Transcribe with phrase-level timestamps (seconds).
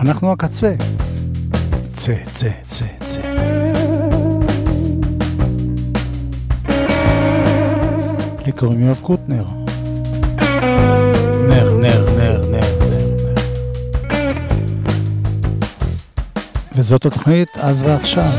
[0.00, 0.74] אנחנו הקצה.
[1.92, 3.20] צא, צא, צא, צא.
[8.46, 9.44] לי קוראים יואב קוטנר.
[11.48, 13.40] נר, נר, נר, נר, נר, נר.
[16.74, 18.30] וזאת התוכנית אז ועכשיו.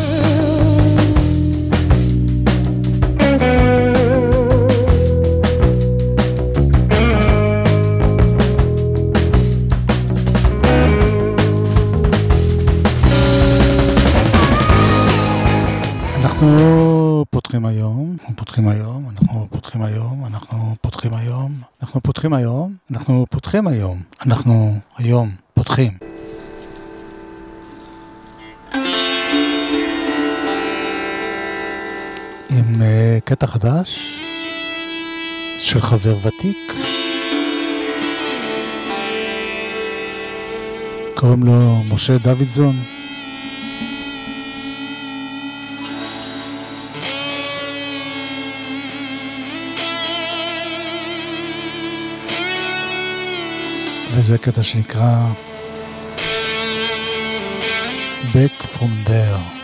[16.42, 22.76] אנחנו פותחים היום, אנחנו פותחים היום, אנחנו פותחים היום, אנחנו פותחים היום, אנחנו פותחים היום,
[22.92, 25.92] אנחנו פותחים היום, אנחנו היום פותחים.
[32.50, 34.20] עם uh, קטע חדש
[35.58, 36.74] של חבר ותיק.
[41.16, 43.01] קוראים לו משה דוידזון.
[54.21, 55.33] וזה קטע שנקרא
[58.33, 59.60] Back From There.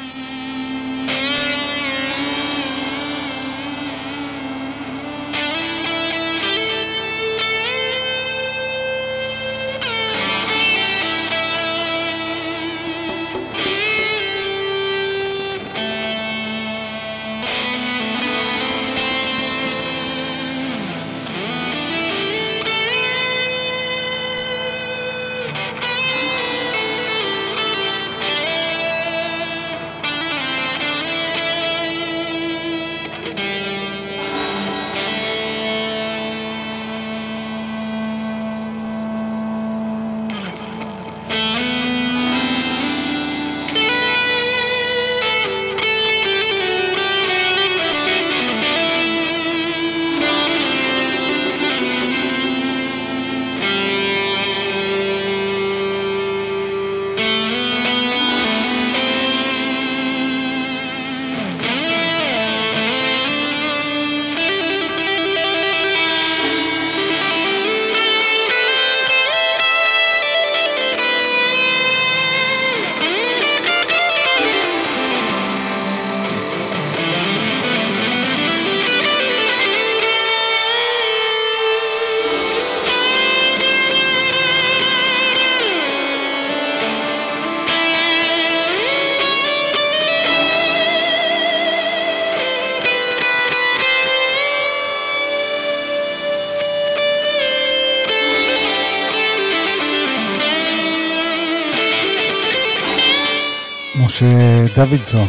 [104.90, 105.28] דוידסון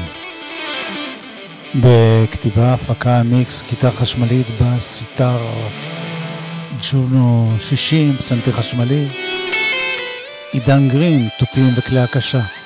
[1.74, 5.38] בכתיבה, הפקה, מיקס, גיטר חשמלית בסיטר
[6.90, 9.06] ג'ונו 60, פסנתר חשמלי,
[10.52, 12.57] עידן גרין, תופים וכלי הקשה.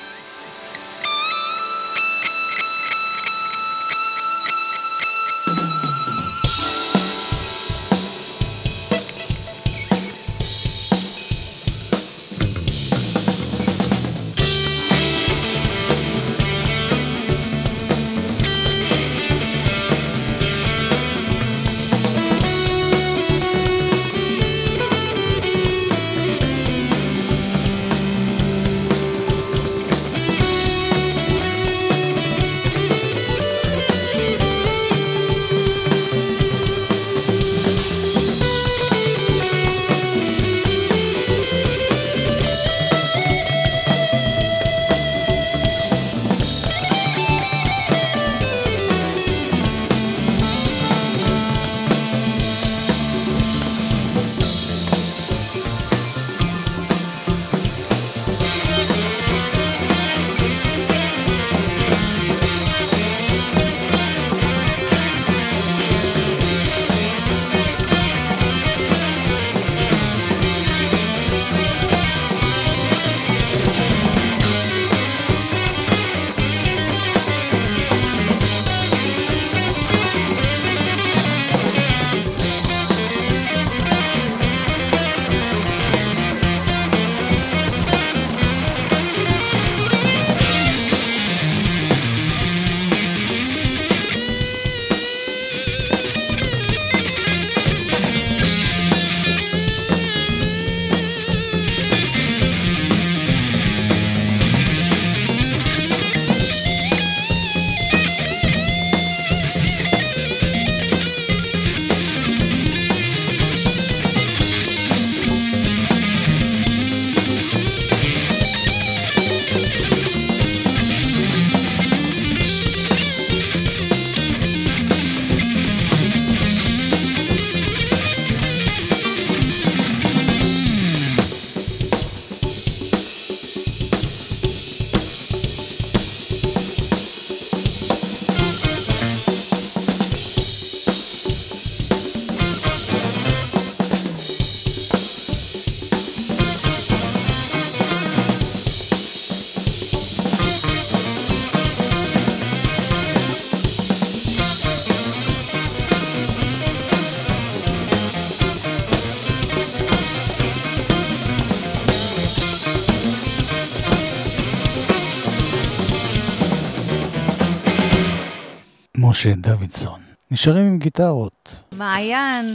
[169.23, 170.01] משה דוידסון.
[170.31, 171.55] נשארים עם גיטרות.
[171.71, 172.53] מעיין.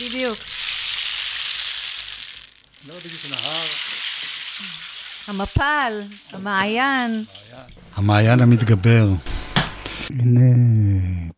[0.00, 0.38] בדיוק.
[2.88, 3.64] לא בדיוק נהר.
[5.28, 7.24] המפל, המעיין.
[7.94, 9.08] המעיין המתגבר.
[10.10, 10.40] הנה,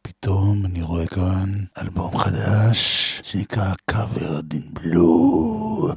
[0.03, 5.95] פתאום אני רואה כאן אלבום חדש שנקרא Covered in Blue.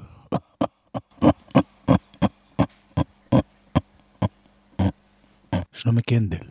[5.88, 6.46] שלומי קנדל,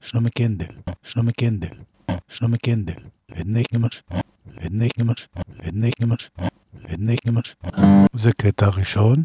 [0.00, 1.76] שלומי קנדל, שלומי קנדל,
[2.28, 2.94] שלומי קנדל,
[3.30, 4.02] לדני קמש,
[4.56, 5.28] לדני קמש,
[5.64, 6.30] לדני קמש,
[6.84, 7.56] לדני קמש.
[8.12, 9.22] זה קטע ראשון.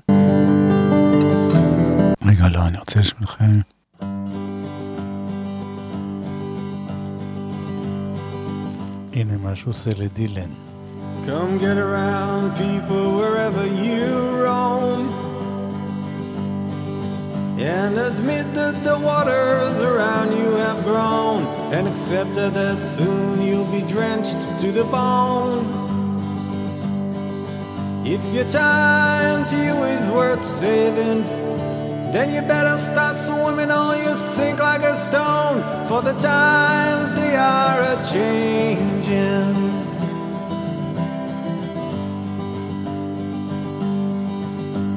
[2.25, 3.59] רגע, לא, אני רוצה לשמוע לכם.
[9.13, 10.51] הנה מה שהוא עושה לדילן.
[11.25, 14.05] Come get around, people, wherever you
[14.45, 15.24] roam.
[17.57, 21.43] And admit that the waters around you have grown.
[21.73, 25.83] And accept that, soon you'll be drenched to the bone.
[28.05, 31.23] If your time to you is worth saving,
[32.11, 35.87] then you better start swimming or you sink like a stone.
[35.87, 39.74] For the times they are a changing.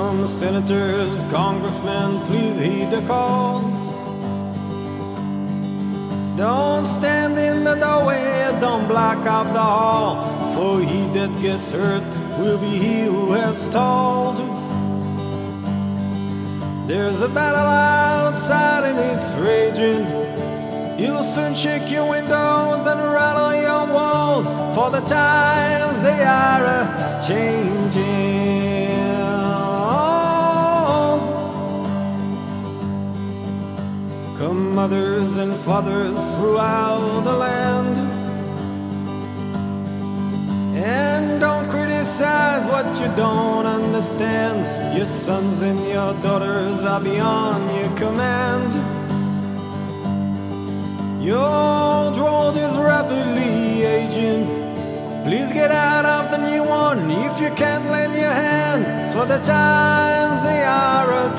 [0.00, 3.60] Senators, congressmen, please heed the call.
[6.36, 10.54] Don't stand in the doorway, don't block up the hall.
[10.54, 12.02] For he that gets hurt
[12.38, 14.38] will be he who has stalled.
[16.88, 20.06] There's a battle outside and it's raging.
[20.98, 24.46] You'll soon shake your windows and rattle your walls.
[24.74, 28.49] For the times they are a changing.
[34.40, 37.94] Come, mothers and fathers throughout the land.
[40.74, 44.96] And don't criticize what you don't understand.
[44.96, 48.72] Your sons and your daughters are beyond your command.
[51.22, 54.46] Your road is rapidly aging.
[55.22, 59.12] Please get out of the new one if you can't lend your hand.
[59.12, 61.38] For the times they are a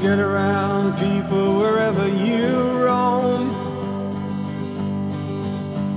[0.00, 2.46] Get around, people, wherever you
[2.84, 3.50] roam.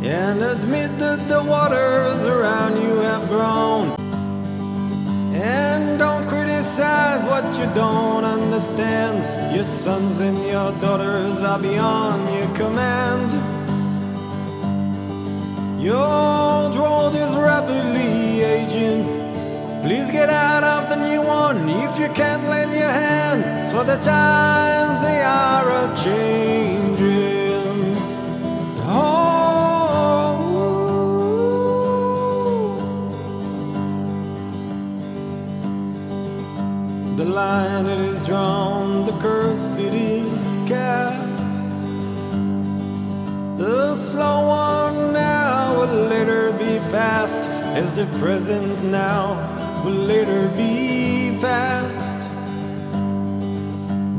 [0.03, 3.95] And admit that the waters around you have grown.
[5.35, 9.55] And don't criticize what you don't understand.
[9.55, 13.31] Your sons and your daughters are beyond your command.
[15.79, 19.10] Your road is rapidly aging.
[19.81, 23.71] Please get out of the new one if you can't lend your hand.
[23.71, 27.95] For the times they are a changing.
[28.85, 30.37] Oh.
[37.17, 41.77] The line it is drawn, the curse it is cast.
[43.57, 47.41] The slow one now will later be fast,
[47.73, 49.50] as the present now
[49.83, 52.21] will later be fast.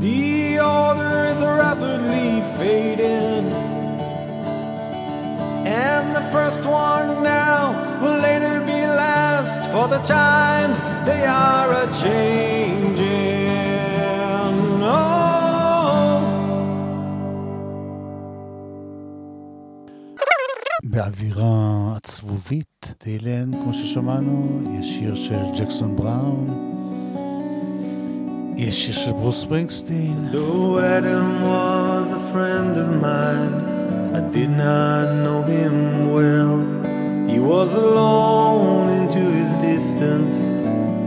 [0.01, 3.47] The order is rapidly fading.
[5.65, 9.23] And the first one now will later be last.
[9.73, 12.72] for the times they are a changing.
[21.13, 26.47] באווירה עצבובית, דילן, כמו ששמענו, יש שיר של ג'קסון בראון,
[28.57, 33.55] יש שיר של ברוס ספרינגסטין, Though Adam was a friend of mine,
[34.19, 35.77] I did not know him
[36.17, 36.55] well.
[37.33, 40.37] He was alone into his distance.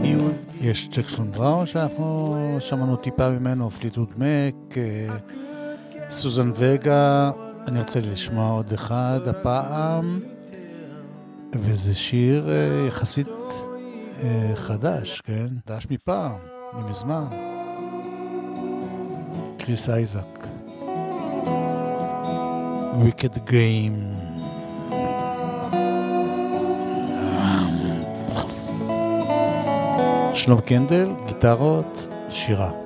[0.04, 5.16] He was יש ג'קסון בראון שאנחנו שמענו טיפה ממנו, פליטוד מק, אה,
[6.08, 7.30] סוזן וגה,
[7.66, 10.20] אני רוצה לשמוע עוד אחד הפעם,
[11.54, 13.28] וזה שיר אה, יחסית
[14.22, 15.46] אה, חדש, כן?
[15.66, 16.32] חדש מפעם,
[16.74, 17.24] ממזמן.
[19.58, 20.46] קריס אייזק.
[23.04, 24.26] Wicked Game.
[30.34, 32.85] שלום קנדל, גיטרות, שירה.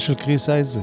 [0.00, 0.80] זה היה של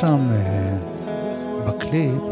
[0.00, 0.76] שם אה,
[1.66, 2.22] בקליפ,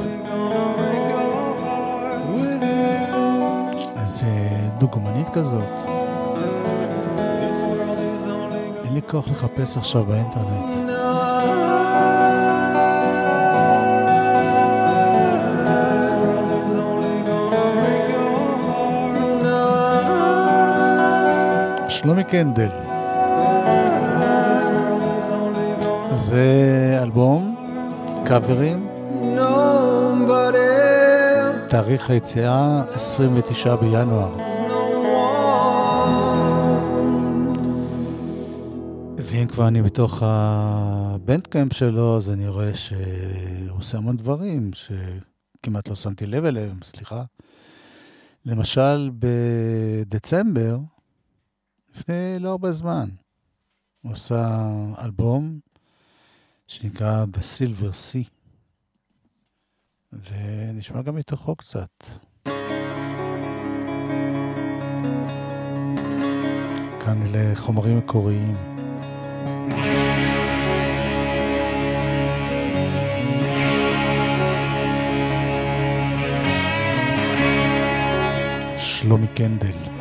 [3.97, 5.63] איזה אה, דוגמנית כזאת.
[8.85, 10.73] אין לי כוח לחפש עכשיו באינטרנט.
[21.89, 22.69] שלומי קנדל.
[26.13, 27.38] זה אלבום
[28.29, 28.89] קאברים.
[31.69, 34.37] תאריך היציאה 29 בינואר.
[39.19, 45.97] ואם כבר אני בתוך הבנדקאמפ שלו, אז אני רואה שהוא עושה המון דברים שכמעט לא
[45.97, 47.25] שמתי לב אליהם, סליחה.
[48.45, 50.79] למשל, בדצמבר,
[51.95, 53.09] לפני לא הרבה זמן,
[54.03, 54.69] הוא עשה
[55.05, 55.59] אלבום
[56.81, 58.29] שנקרא The Silver Sea,
[60.13, 62.05] ונשמע גם מתוכו קצת.
[67.01, 68.57] כאן אלה חומרים מקוריים.
[78.77, 79.98] שלומי קנדל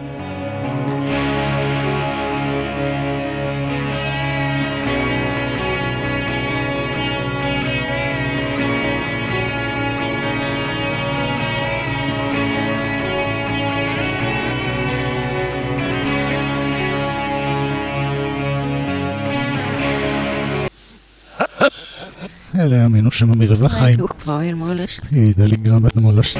[22.74, 24.00] האלה, מינו שם המרווח חיים.
[25.12, 26.38] היא דליגה בן מולש.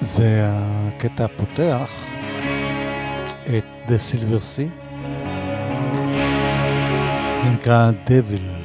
[0.00, 1.90] זה הקטע הפותח
[3.44, 4.70] את The Silver Sea,
[7.42, 8.57] זה נקרא Devil.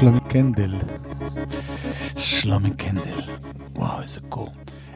[0.00, 0.74] שלומי קנדל.
[2.18, 3.20] שלומי קנדל.
[3.74, 4.52] וואו, איזה קור.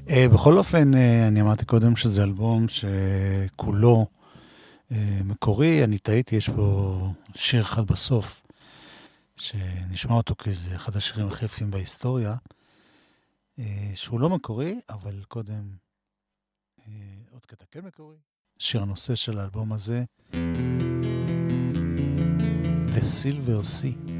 [0.06, 0.96] Uh, בכל אופן, uh,
[1.28, 6.98] אני אמרתי קודם שזה אלבום שכולו uh, מקורי, אני טעיתי, יש פה
[7.34, 8.42] שיר אחד בסוף,
[9.36, 13.62] שנשמע אותו כאיזה אחד השירים הכי יפים בהיסטוריה, uh,
[13.94, 15.70] שהוא לא מקורי, אבל קודם
[16.80, 16.82] uh,
[17.32, 18.16] עוד קטע כן מקורי.
[18.58, 20.04] שיר הנושא של האלבום הזה,
[22.94, 24.17] The Silver Sea.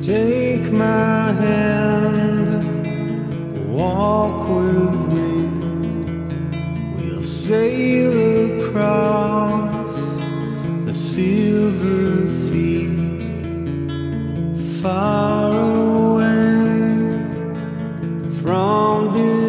[0.00, 2.48] Take my hand,
[3.68, 5.32] walk with me.
[6.96, 8.14] We'll sail
[8.60, 9.94] across
[10.86, 12.88] the silver sea,
[14.82, 16.30] far away
[18.42, 19.39] from this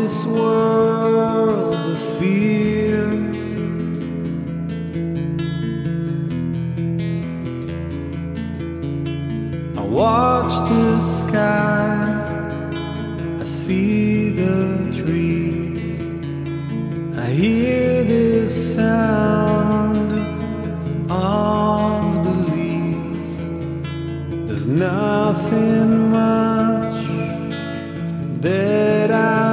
[10.01, 11.93] watch the sky,
[13.39, 14.57] I see the
[14.99, 15.99] trees,
[17.25, 20.11] I hear the sound
[21.11, 23.29] of the leaves.
[24.47, 27.05] There's nothing much
[28.41, 29.50] that I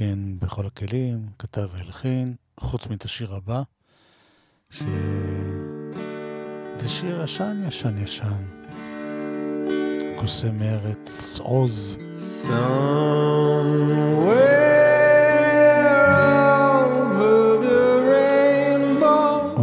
[0.00, 3.62] מנגן בכל הכלים, כתב והלחין, חוץ מאת השיר הבא,
[4.70, 4.82] ש...
[6.78, 8.44] זה שיר ישן ישן ישן.
[10.16, 11.96] קוסם מארץ עוז,
[12.42, 12.78] Somewhere
[16.84, 19.58] over the rainbow,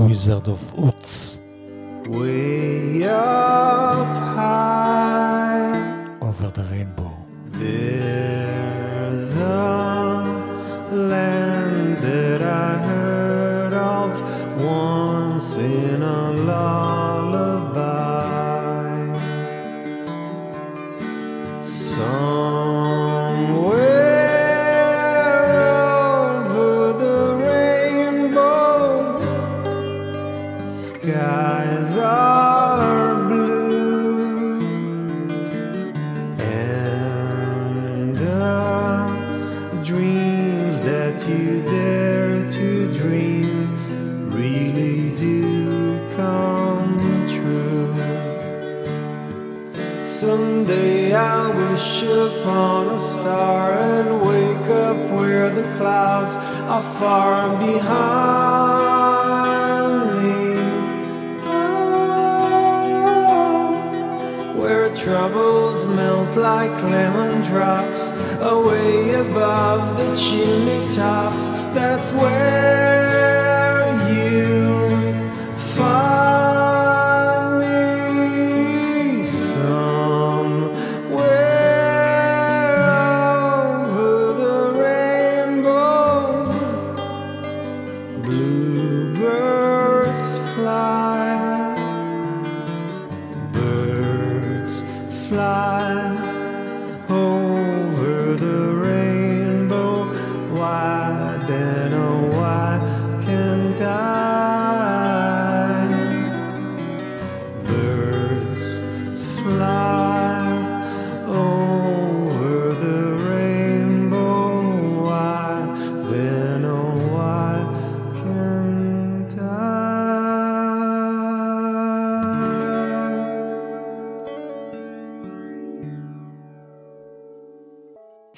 [56.99, 58.86] far behind
[60.23, 60.55] me.
[64.60, 68.01] Where troubles melt like lemon drops
[68.41, 71.43] away above the chimney tops.
[71.75, 72.84] That's where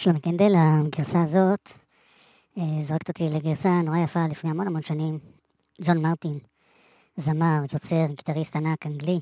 [0.07, 1.71] שלומי קנדל, הגרסה הזאת
[2.57, 5.19] אה, זורקת אותי לגרסה נורא יפה לפני המון המון שנים.
[5.81, 6.39] ג'ון מרטין,
[7.15, 9.19] זמר, יוצר, גיטריסט ענק אנגלי,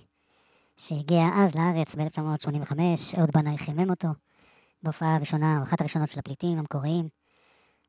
[0.78, 2.80] שהגיע אז לארץ ב-1985,
[3.18, 4.08] אהוד בנאי חימם אותו,
[4.84, 7.10] בהופעה הראשונה, או אחת הראשונות של הפליטים המקוריים.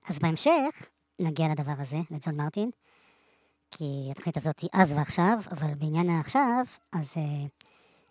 [0.09, 0.87] אז בהמשך
[1.21, 2.71] נגיע לדבר הזה, לג'ון מרטין,
[3.71, 7.47] כי התוכנית הזאת היא אז ועכשיו, אבל בעניין העכשיו, אז אה,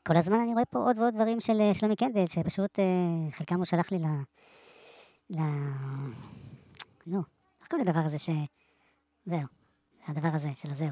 [0.03, 3.55] כל הזמן אני רואה פה עוד ועוד דברים של אה, שלומי קנדל, שפשוט אה, חלקם
[3.55, 4.05] הוא שלח לי ל...
[5.29, 5.39] ל...
[7.07, 7.23] נו,
[7.59, 8.29] איך קוראים לדבר הזה ש...
[9.25, 9.47] זהו,
[10.07, 10.91] הדבר הזה, של הזהו.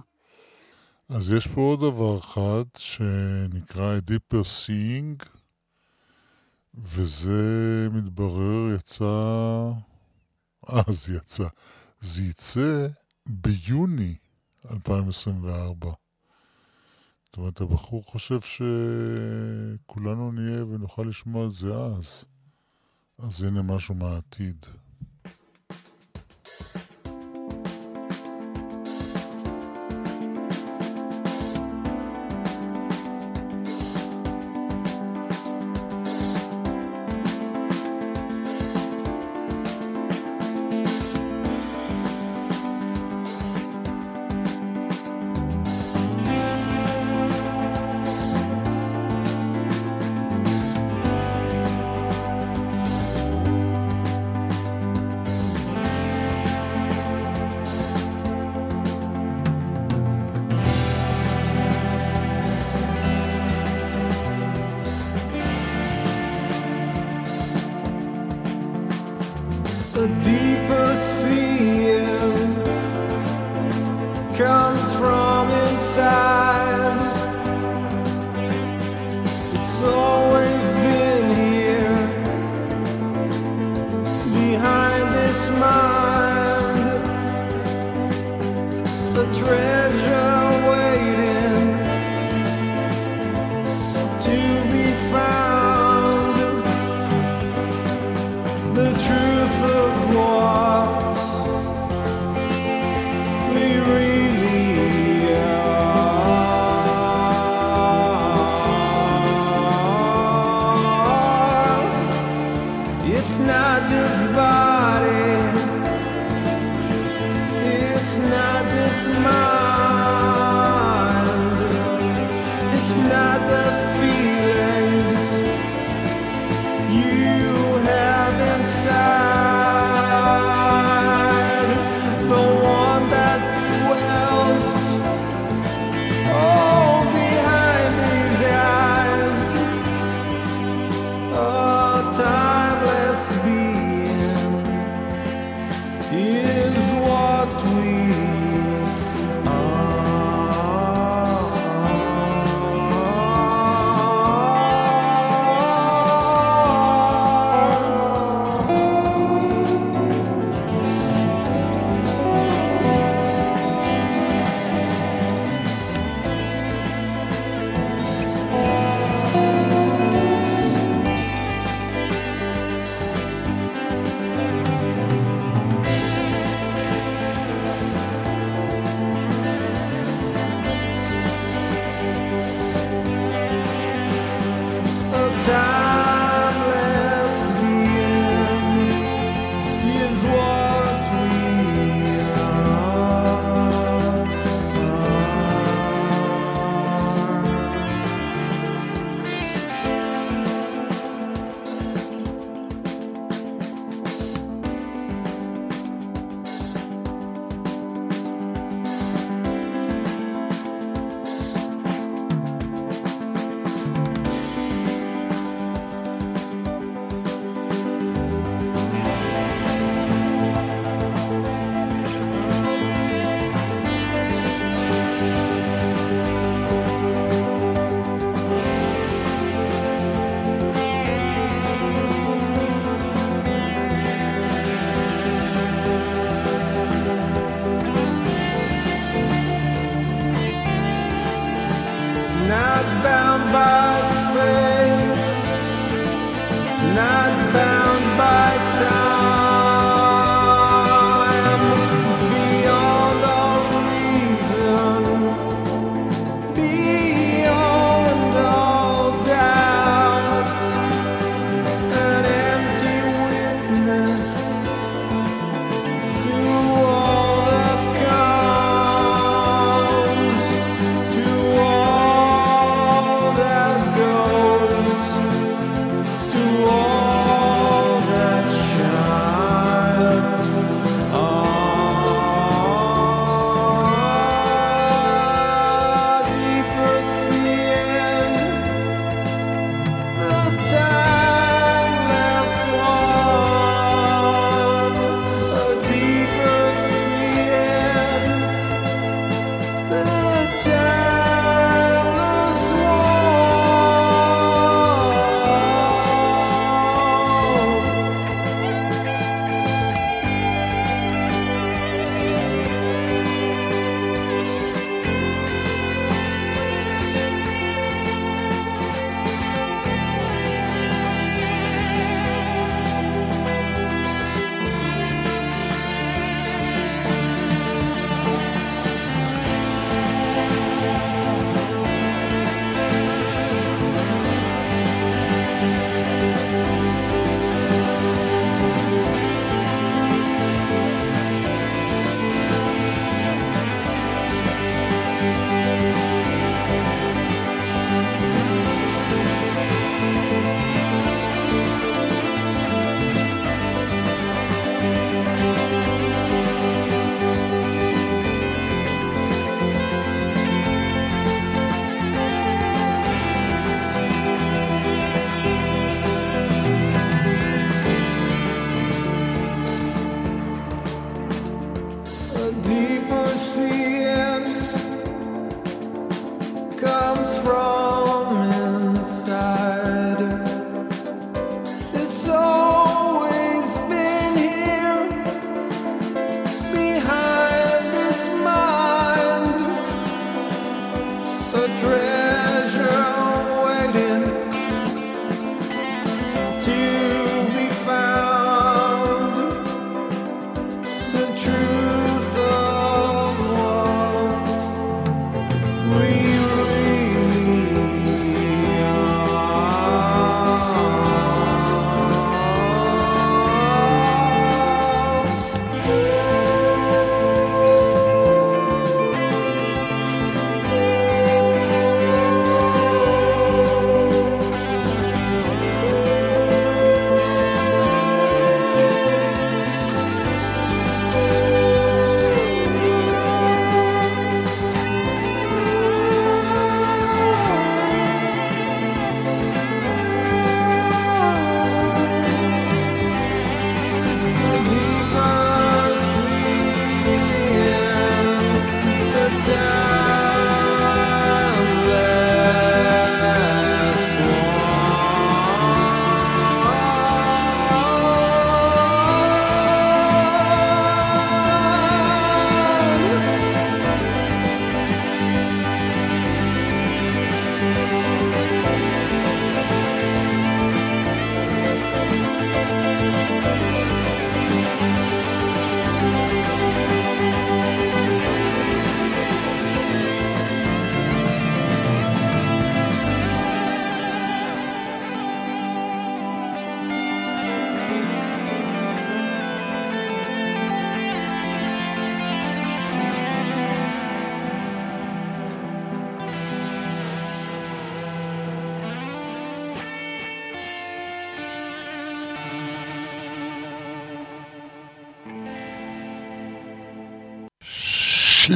[1.09, 5.25] אז יש פה עוד דבר אחד שנקרא A Deeper Seeing,
[6.75, 9.71] וזה מתברר יצא...
[10.89, 11.47] זה יצא.
[12.03, 12.87] זה יצא
[13.25, 14.15] ביוני
[14.71, 15.91] 2024.
[17.25, 22.25] זאת אומרת, הבחור חושב שכולנו נהיה ונוכל לשמוע את זה אז.
[23.17, 24.65] אז הנה משהו מהעתיד.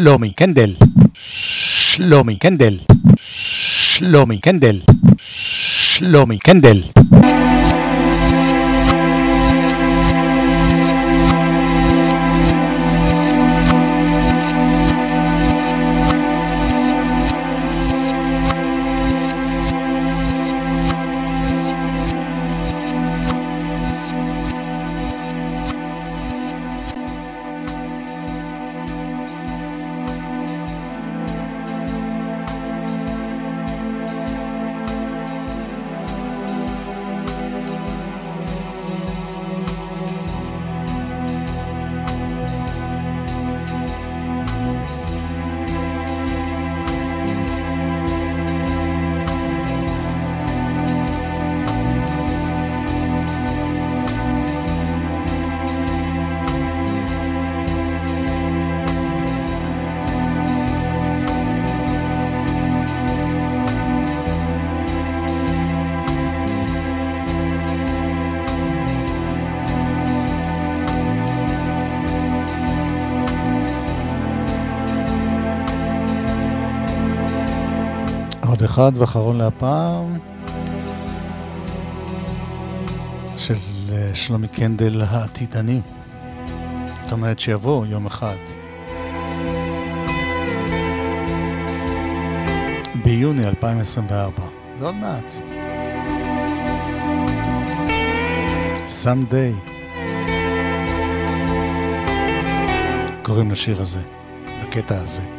[0.07, 0.73] שלומי קנדל.
[1.15, 2.77] שלומי קנדל.
[3.17, 4.79] שלומי קנדל.
[5.17, 6.81] שלומי קנדל.
[78.87, 80.17] אחד ואחרון להפעם,
[83.37, 83.55] של
[83.91, 85.81] אה, שלומי קנדל העתידני.
[87.03, 88.35] זאת אומרת שיבוא יום אחד.
[93.03, 94.43] ביוני 2024,
[94.79, 95.35] זה עוד מעט.
[99.03, 99.69] someday.
[103.23, 104.01] קוראים לשיר הזה,
[104.61, 105.36] לקטע הזה.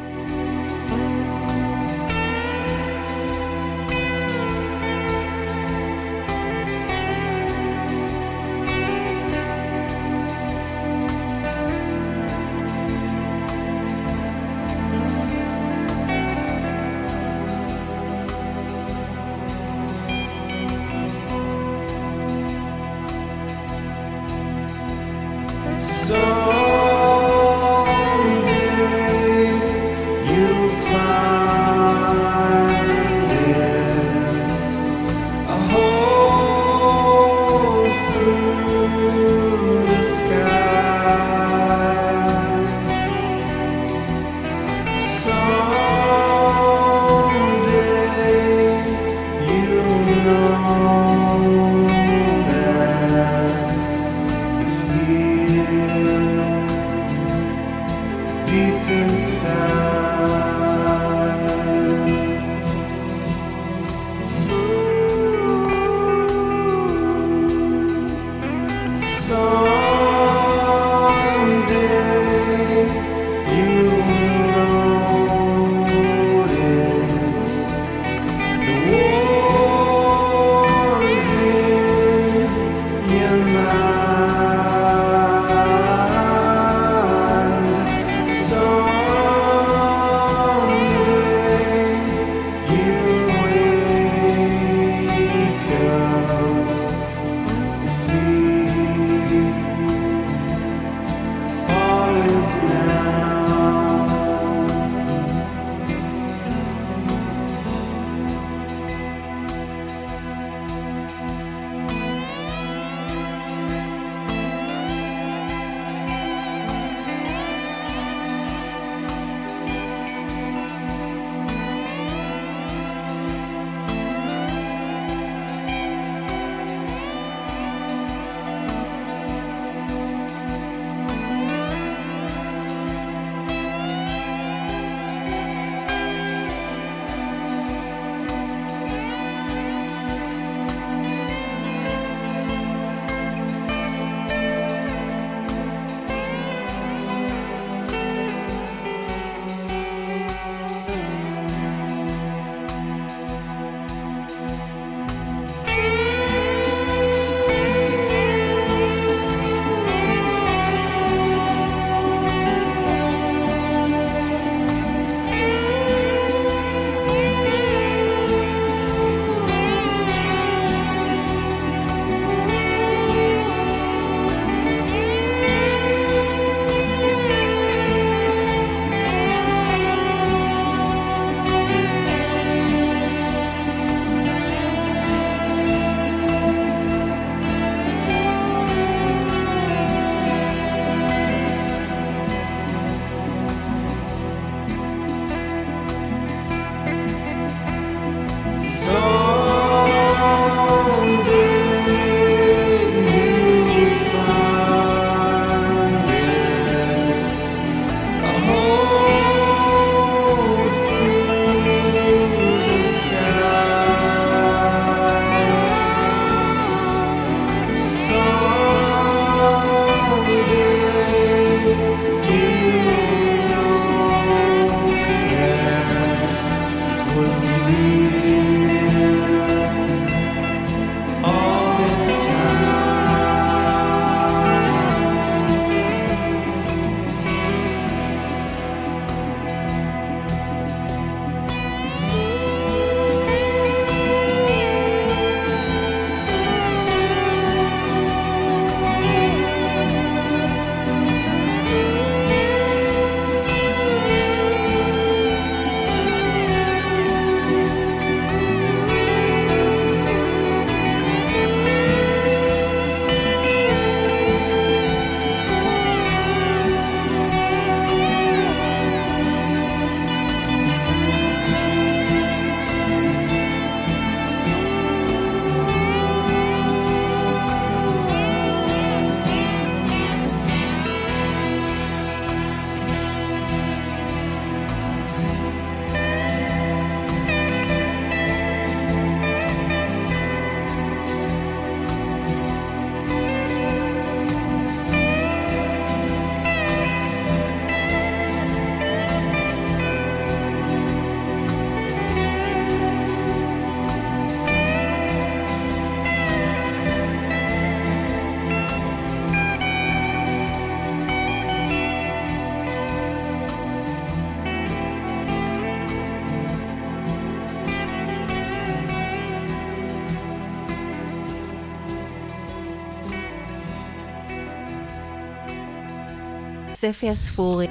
[326.81, 327.67] ספי הספורי.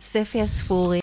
[0.00, 1.00] ספי הספורי.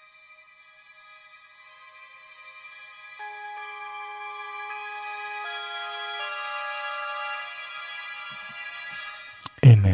[9.64, 9.90] הנה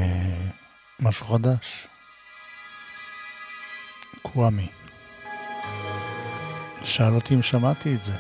[1.00, 1.89] משהו חדש.
[4.40, 4.68] קוואמי.
[6.84, 8.14] שאל אותי אם שמעתי את זה.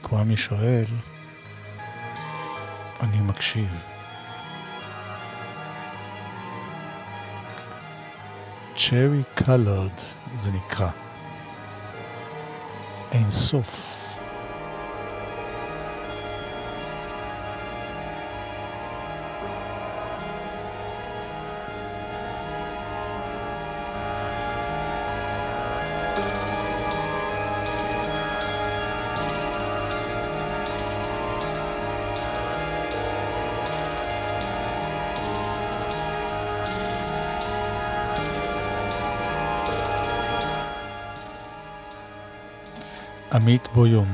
[0.00, 0.84] כשקוואמי שואל,
[3.00, 3.82] אני מקשיב.
[8.76, 9.92] צ'רי קלרד
[10.36, 10.90] זה נקרא.
[13.12, 13.91] אין סוף.
[43.42, 44.08] עמית בויום,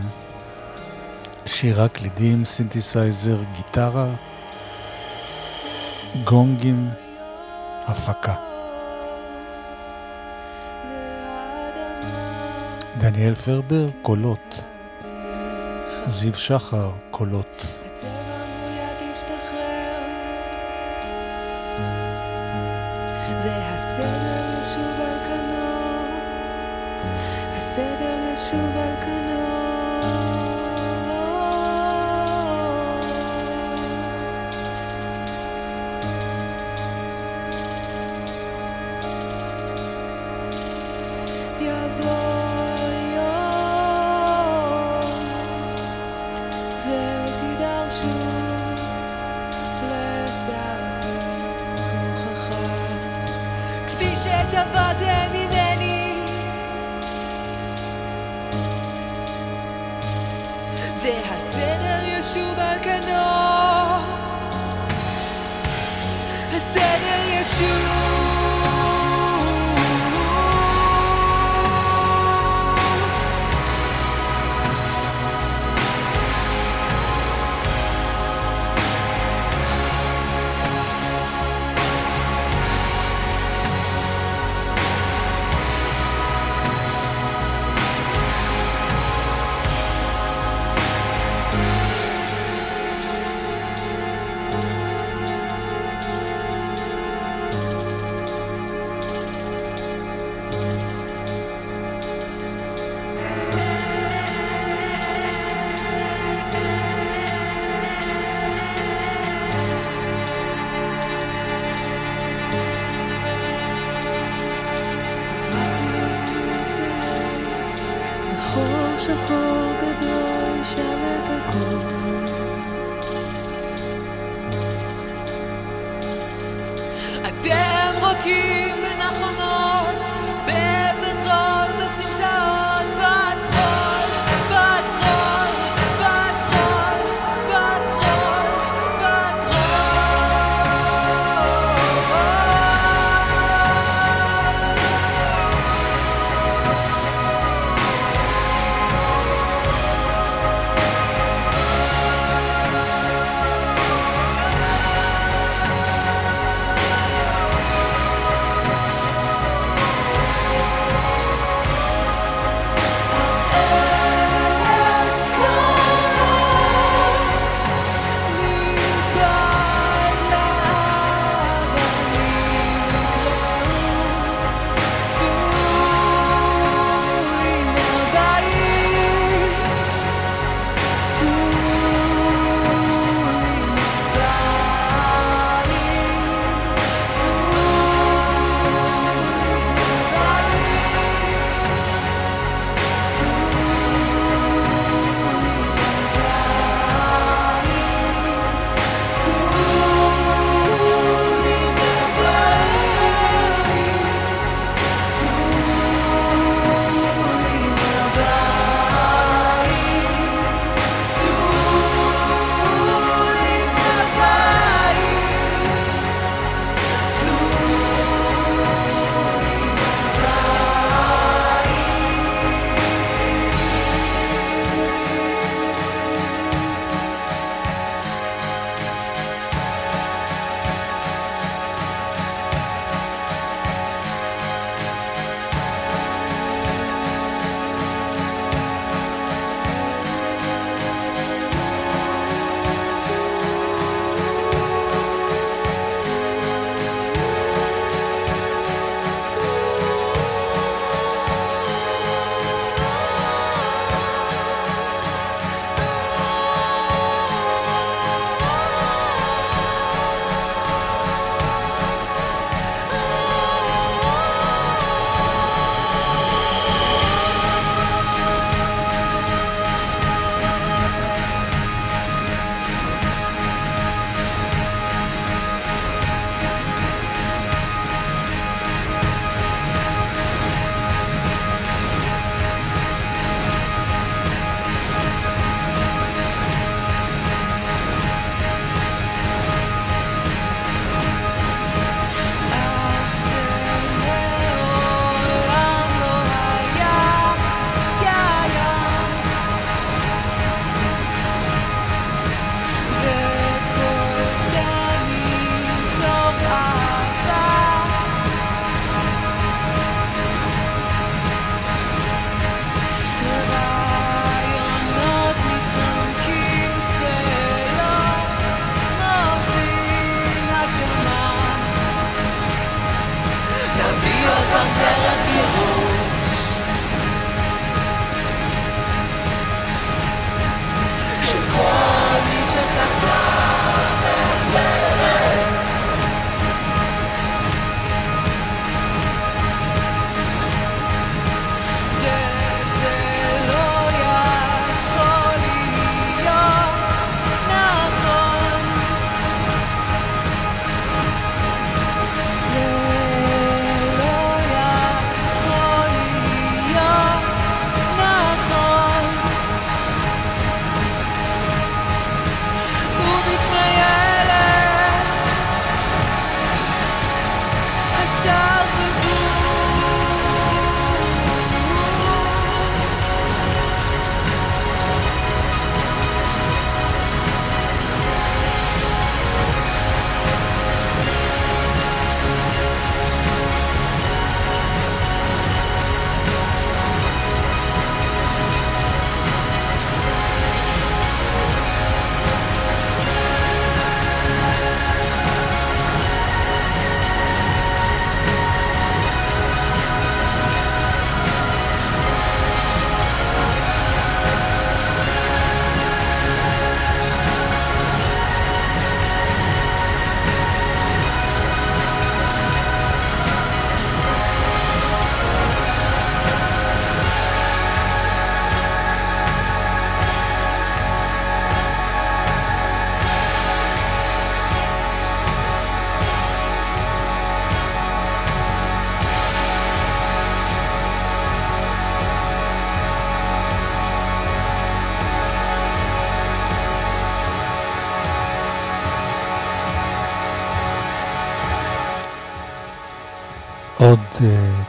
[1.47, 4.09] שירה, קלידים, סינתסייזר, גיטרה,
[6.25, 6.89] גונגים,
[7.87, 8.35] הפקה.
[12.99, 14.65] דניאל פרבר, קולות.
[16.07, 17.78] זיו שחר, קולות.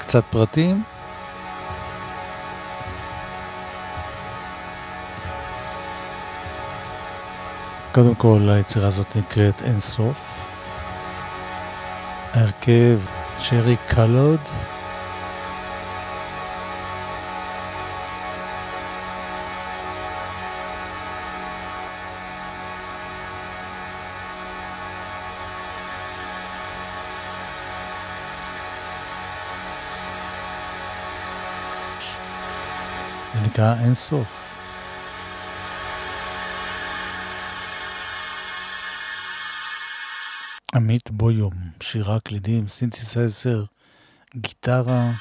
[0.10, 0.84] קצת פרטים.
[7.91, 10.45] קודם כל, היצירה הזאת נקראת אינסוף.
[12.34, 12.99] ההרכב
[13.39, 14.39] שרי קלוד.
[33.60, 34.55] זה נקרא אינסוף.
[40.76, 41.53] עמית בויום,
[41.84, 43.64] שירה, קלידים, סינתסייזר,
[44.36, 45.12] גיטרה,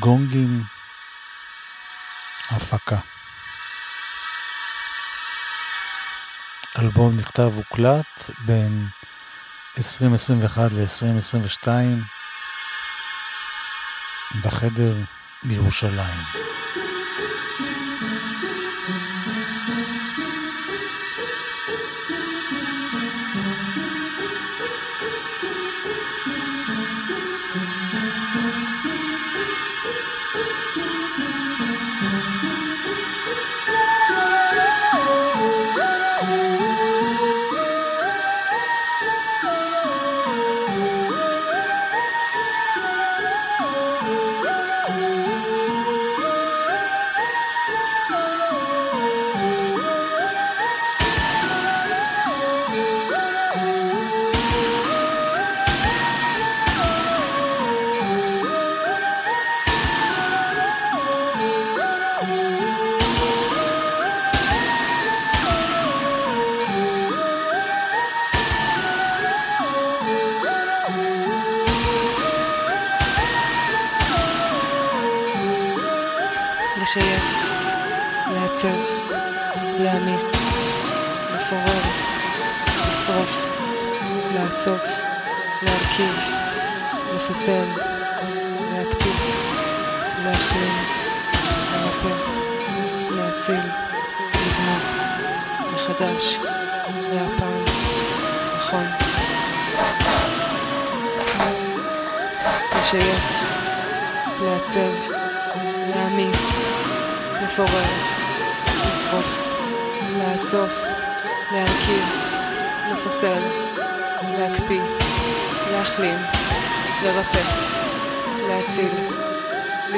[0.00, 0.62] גונגים,
[2.50, 2.98] הפקה.
[6.78, 8.86] אלבום נכתב והוקלט בין
[9.78, 11.68] 2021 ל-2022
[14.42, 14.96] בחדר
[15.42, 16.65] בירושלים.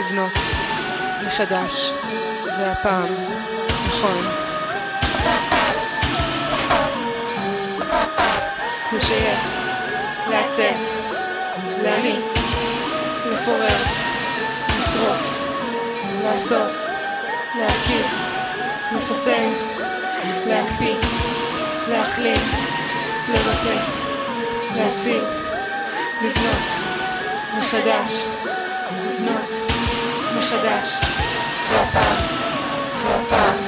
[0.09, 0.33] לבנות,
[1.27, 1.93] מחדש,
[2.59, 3.09] והפעם,
[3.89, 4.27] נכון.
[8.93, 9.39] לשייף,
[10.31, 10.79] לעצב,
[11.83, 12.35] להעמיס,
[13.33, 13.77] לפורר,
[14.79, 15.41] לשרוף,
[16.25, 16.73] לאסוף,
[17.59, 18.07] להרכיב,
[18.97, 19.49] לפסל,
[20.47, 20.97] להקפיא,
[21.89, 22.41] להחלים,
[23.29, 23.81] לרפא,
[24.77, 25.25] להציל,
[26.23, 26.69] לבנות,
[27.59, 28.29] מחדש,
[30.49, 31.01] מחדש,
[31.71, 32.17] והפעם,
[33.05, 33.68] והפעם,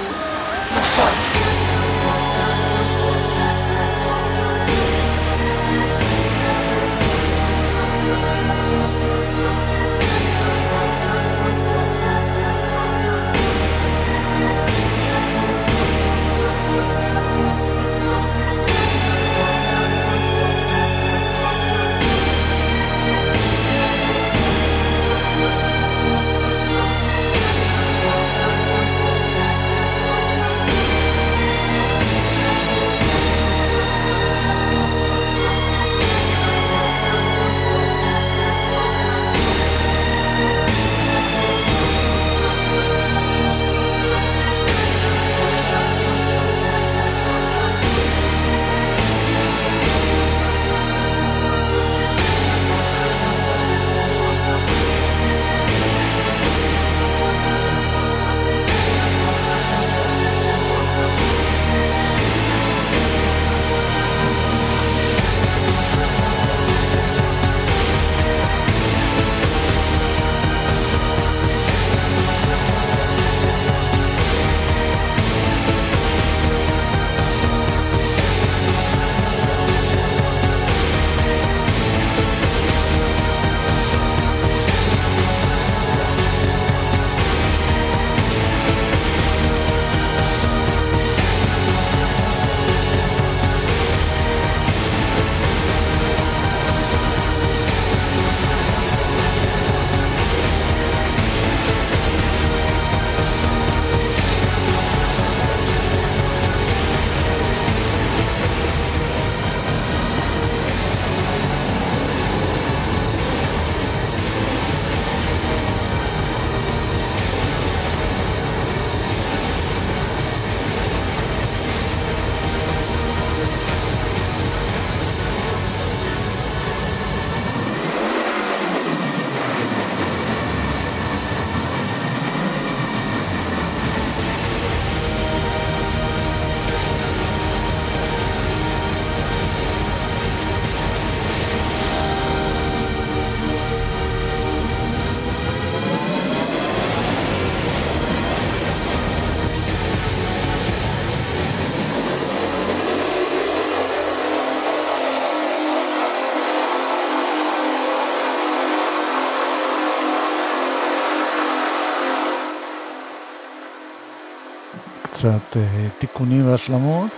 [165.21, 167.11] קצת אה, תיקונים והשלמות.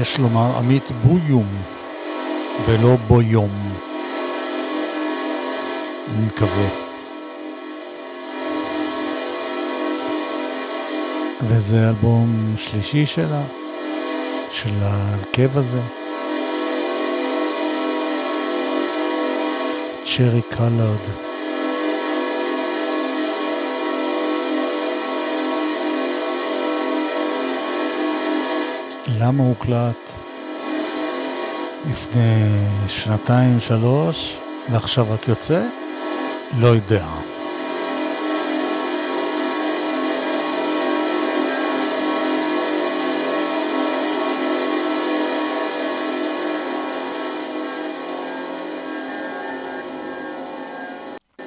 [0.00, 1.46] יש לומר עמית בויום
[2.66, 3.72] ולא בויום.
[6.08, 6.68] אני מקווה.
[11.42, 13.42] וזה אלבום שלישי שלה,
[14.50, 15.80] של ההרכב הזה.
[20.04, 21.23] צ'רי קלרד.
[29.18, 30.10] למה הוקלט
[31.90, 34.40] לפני שנתיים, שלוש,
[34.72, 35.66] ועכשיו רק יוצא?
[36.58, 37.06] לא יודע.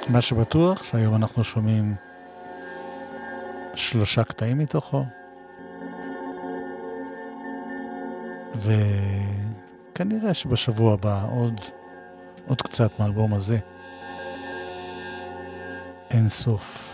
[0.08, 1.94] מה שבטוח שהיום אנחנו שומעים
[3.74, 5.17] שלושה קטעים מתוכו.
[8.58, 11.60] וכנראה שבשבוע הבא עוד,
[12.46, 13.58] עוד קצת מהאלבום הזה.
[16.10, 16.87] אין סוף.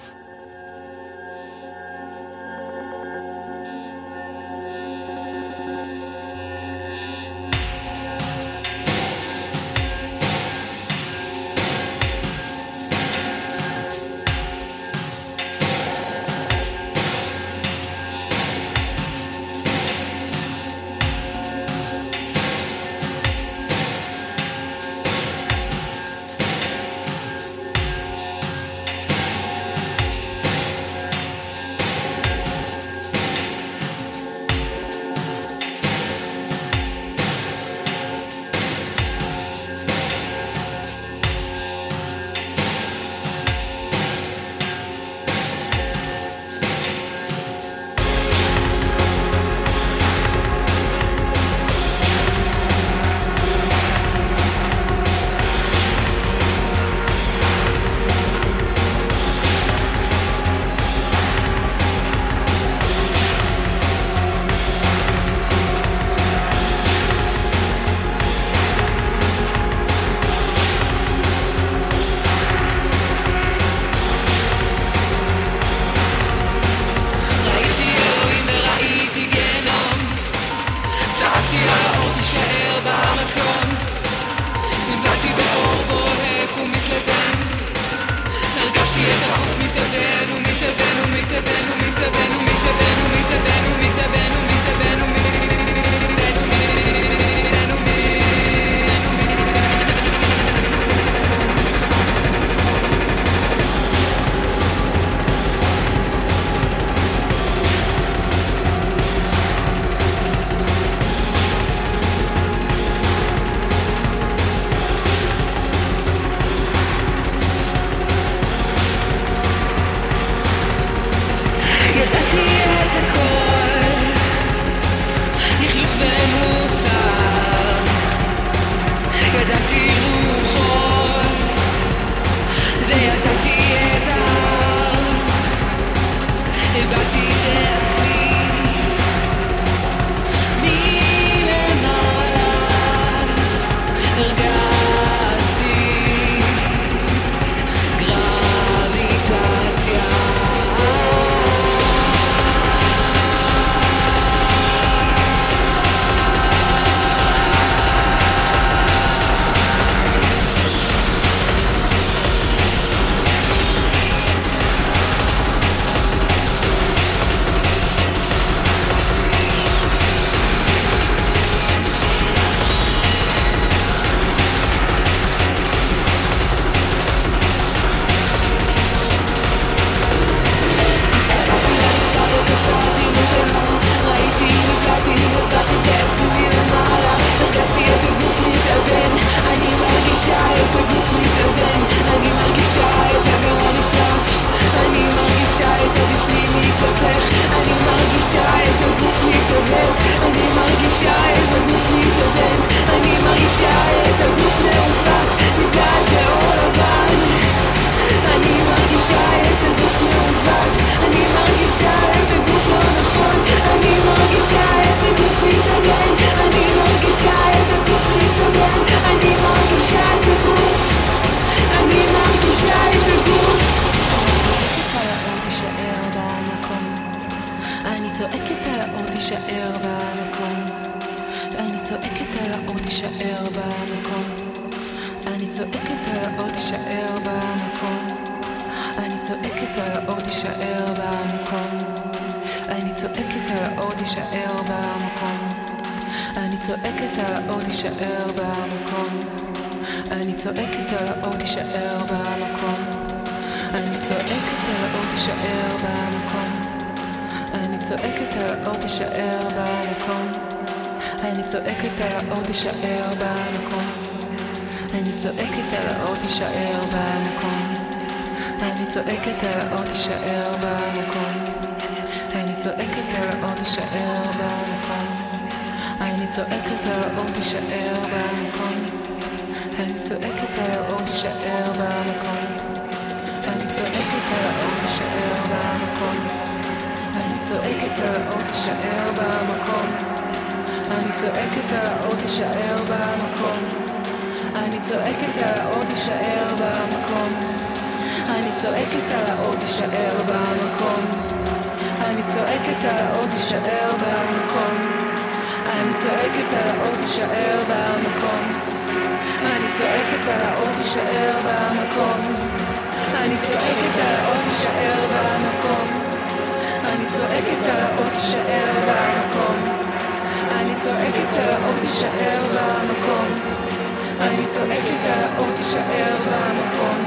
[324.44, 327.04] אני צועקת על האור תישאר במקום.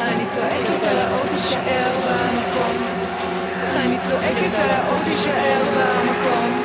[0.00, 2.84] אני צועקת על האור תישאר במקום.
[3.76, 6.56] אני צועקת על האור תישאר במקום.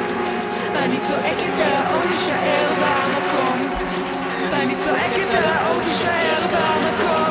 [0.76, 3.62] אני צועקת על האור תישאר במקום.
[4.54, 7.27] אני צועקת על האור תישאר במקום.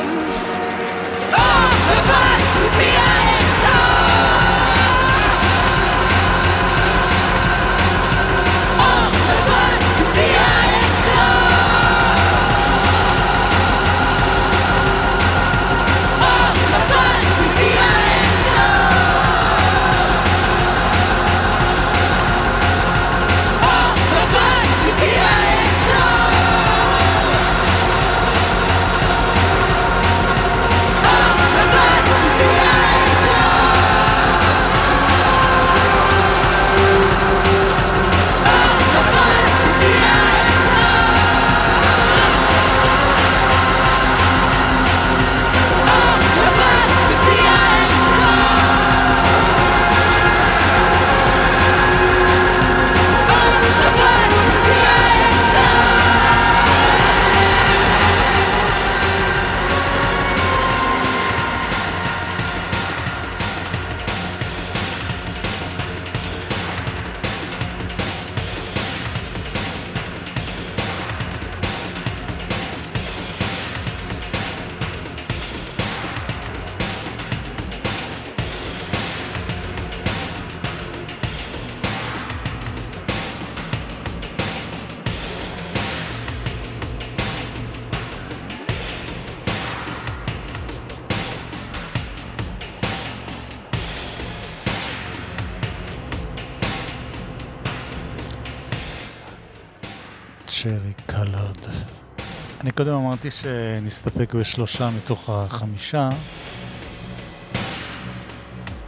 [103.17, 106.09] אמרתי שנסתפק בשלושה מתוך החמישה,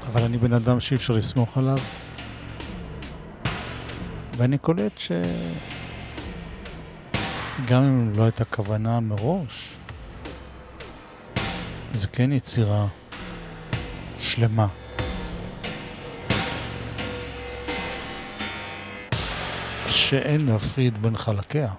[0.06, 1.78] אבל אני בן אדם שאי אפשר לסמוך עליו,
[4.36, 5.12] ואני קולט ש...
[7.66, 9.74] גם אם לא הייתה כוונה מראש,
[11.92, 12.86] זה כן יצירה
[14.20, 14.66] שלמה.
[19.86, 21.72] שאין להפריד בין חלקיה.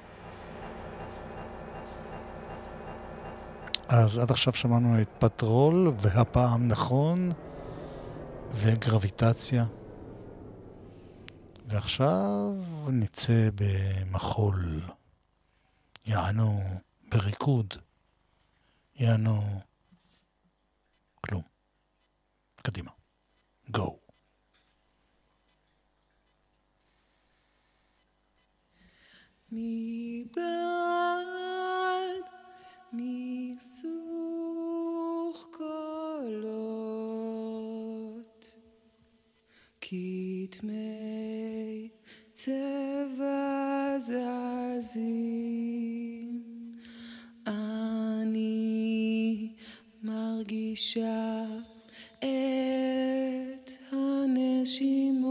[3.89, 7.31] אז עד עכשיו שמענו את פטרול, והפעם נכון,
[8.51, 9.65] וגרביטציה.
[11.67, 12.53] ועכשיו
[12.87, 14.81] נצא במחול.
[16.05, 16.61] יענו
[17.11, 17.73] בריקוד.
[18.95, 19.61] יענו
[21.21, 21.43] כלום.
[22.61, 22.91] קדימה.
[23.69, 23.99] גו.
[29.51, 30.99] מבעד
[32.93, 33.99] מיסוך
[35.51, 36.79] קולות
[39.81, 41.89] כתמי
[42.33, 45.49] צבע זזים
[47.47, 49.49] אני
[50.03, 51.45] מרגישה
[52.19, 55.29] את הנשימות.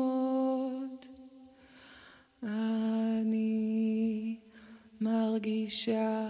[2.43, 4.36] אני
[5.01, 6.28] מרגישה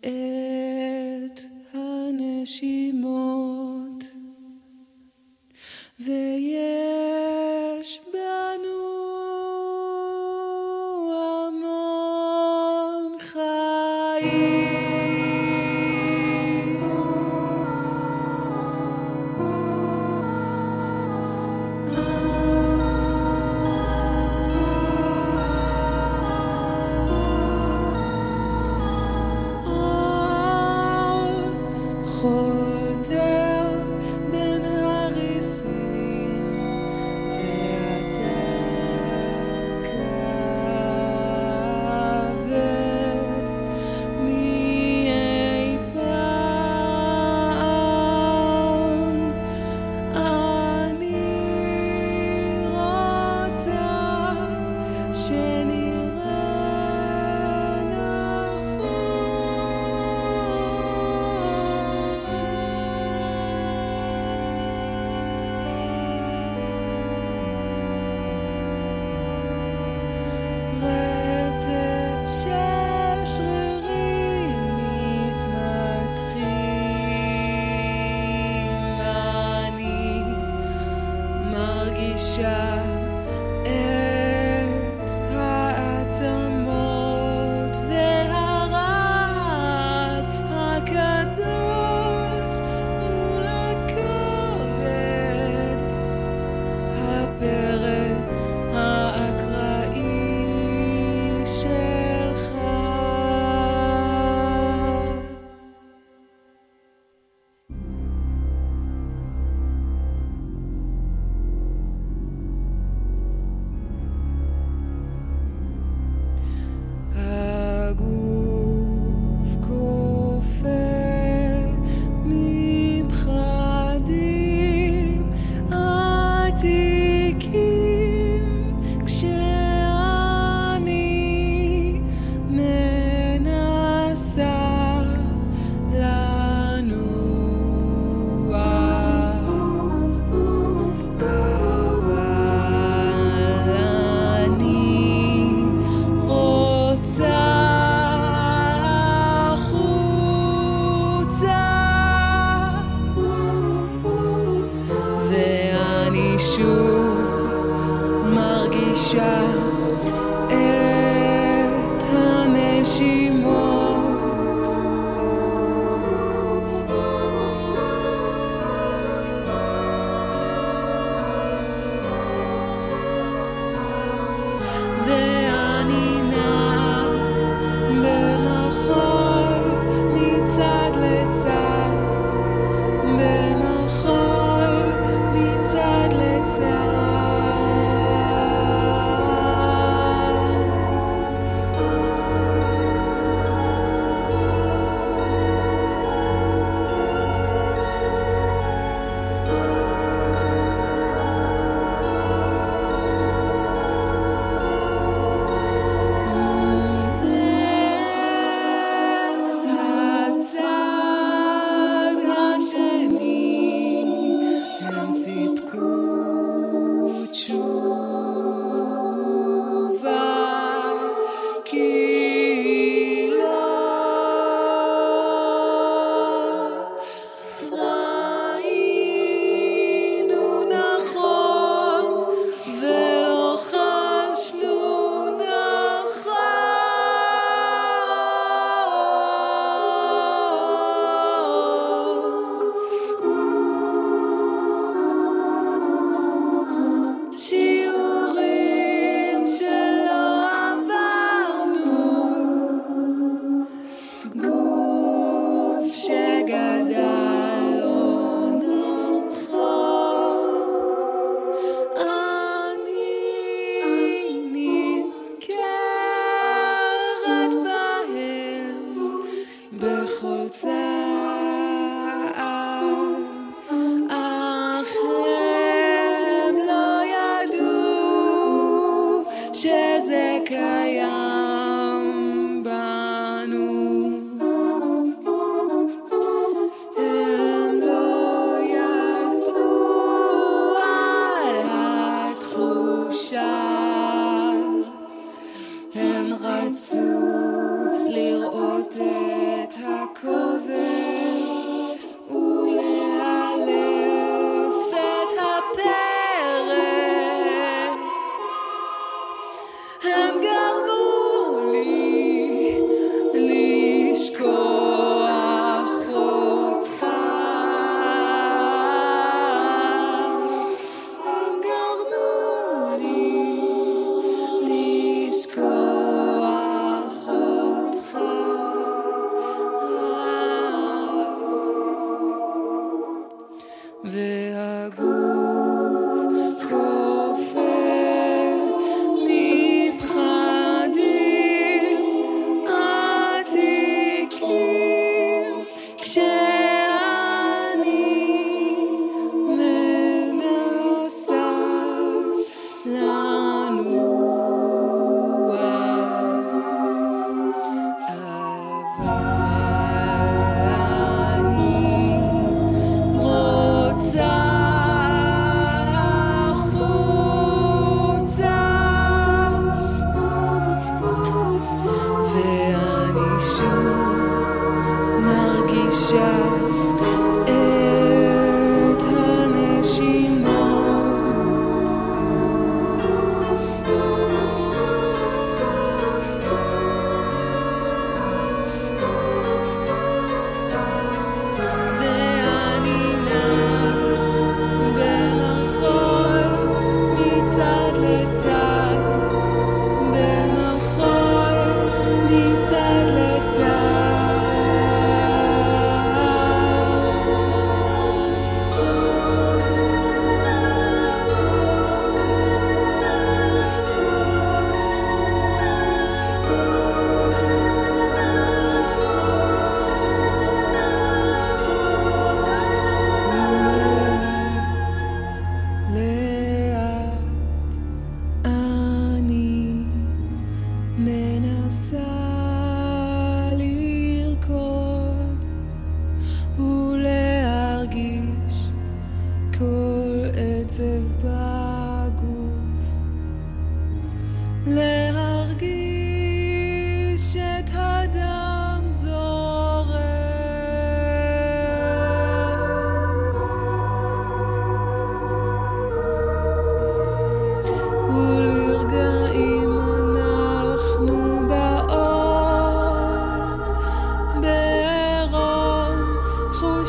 [0.00, 1.40] את
[1.74, 3.40] הנשימות.
[6.00, 8.80] ויש בנו
[11.12, 14.69] המון חיים.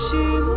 [0.01, 0.50] she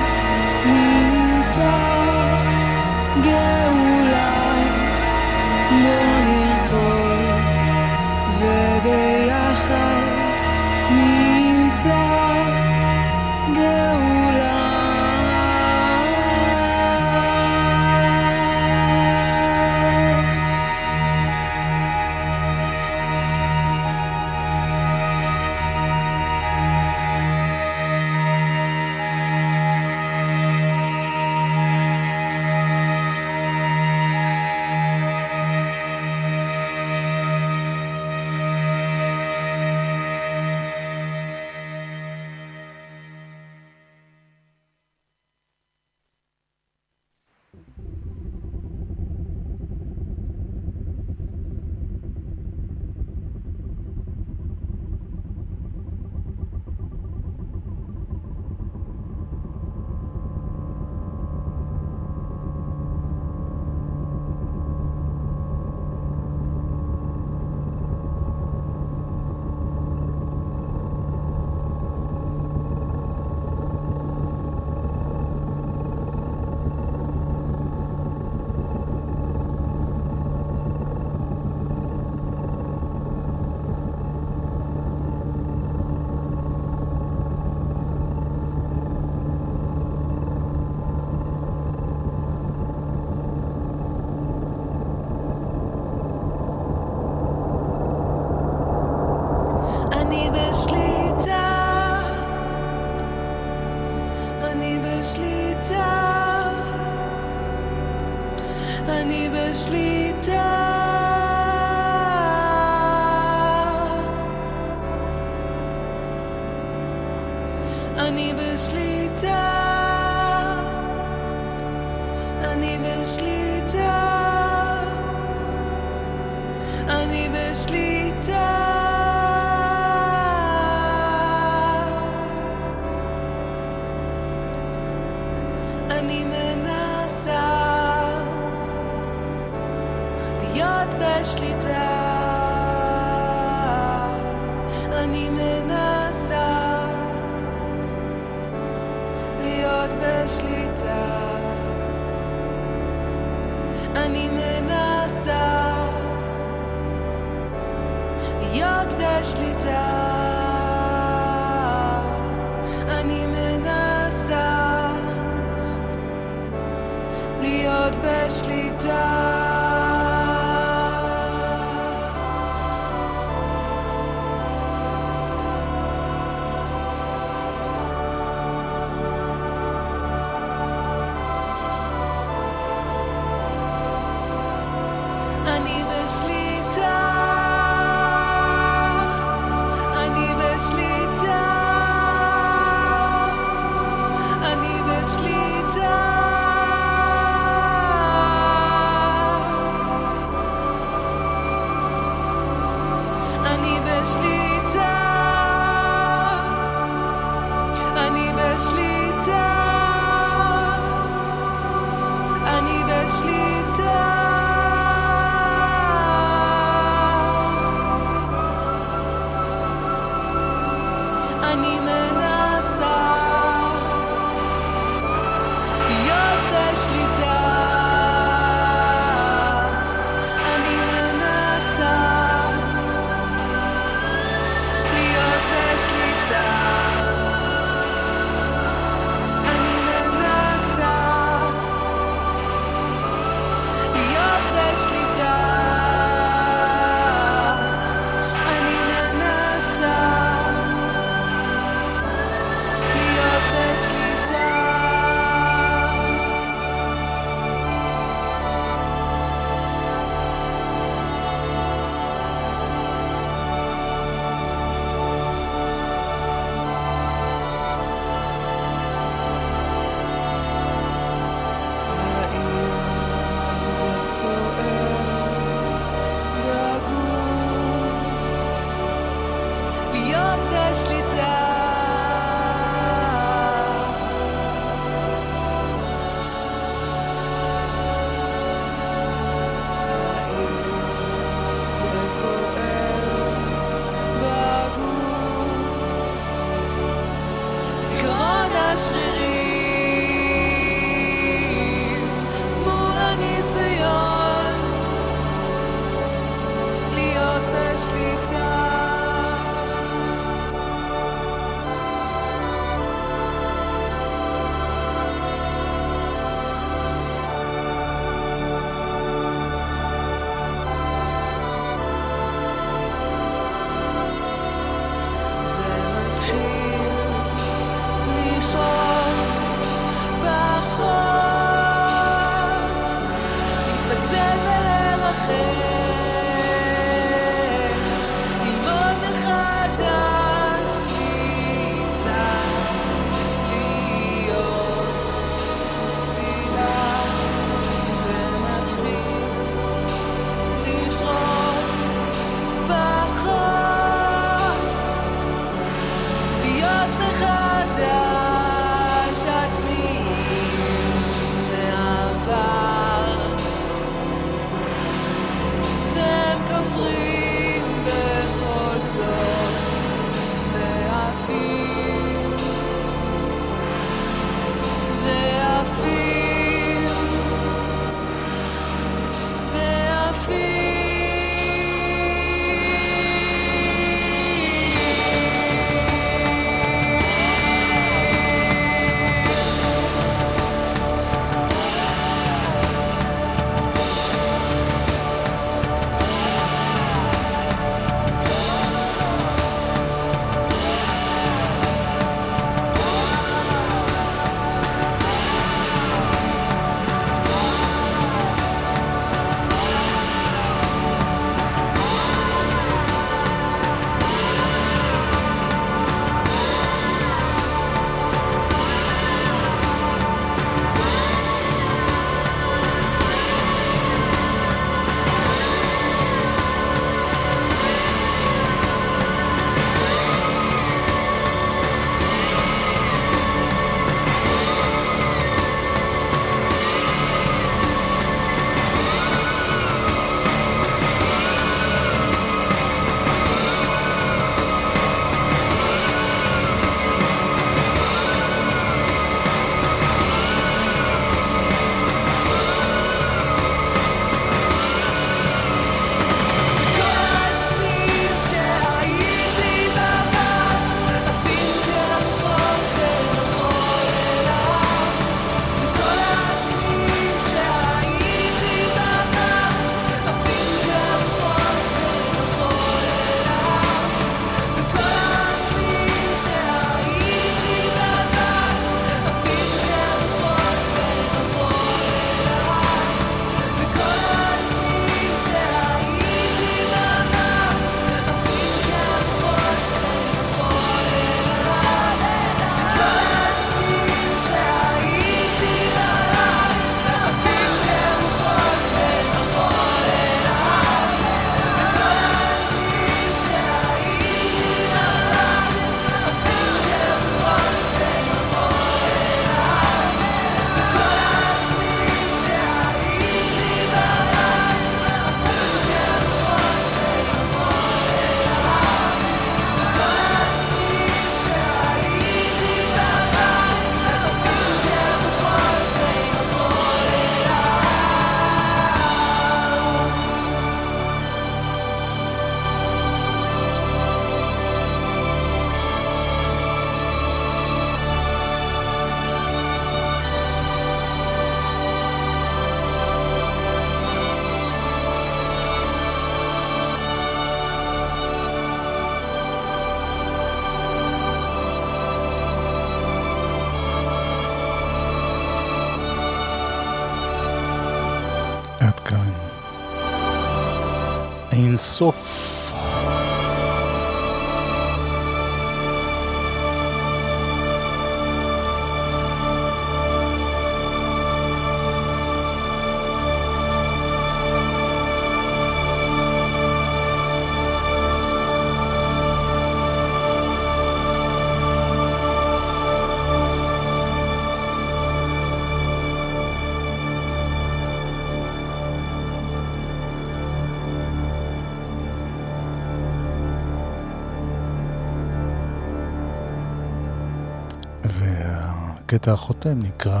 [598.94, 600.00] הקטע החותם נקרא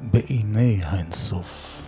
[0.00, 1.82] בעיני האינסוף.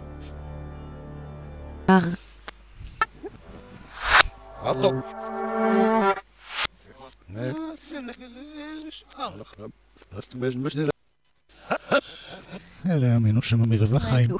[12.86, 14.30] אלה האמינו שם מרווח חיים.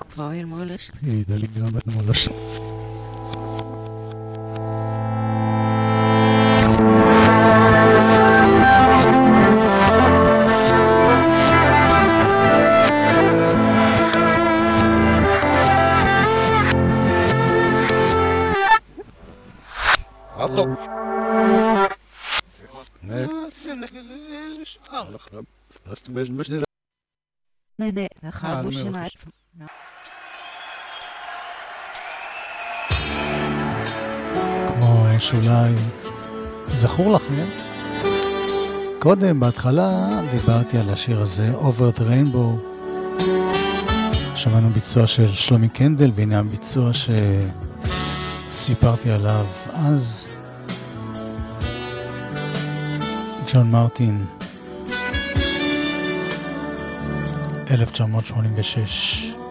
[27.84, 29.10] ねえねえ中越しない
[29.58, 29.66] な。
[34.68, 35.76] כמו שוליים.
[36.68, 37.44] זכור לכם?
[38.98, 42.58] קודם, בהתחלה, דיברתי על השיר הזה, Over the Rainbow.
[44.34, 46.90] שמענו ביצוע של שלומי קנדל, והנה הביצוע
[48.50, 50.28] שסיפרתי עליו אז.
[53.52, 54.24] ג'ון מרטין
[57.66, 59.43] 1986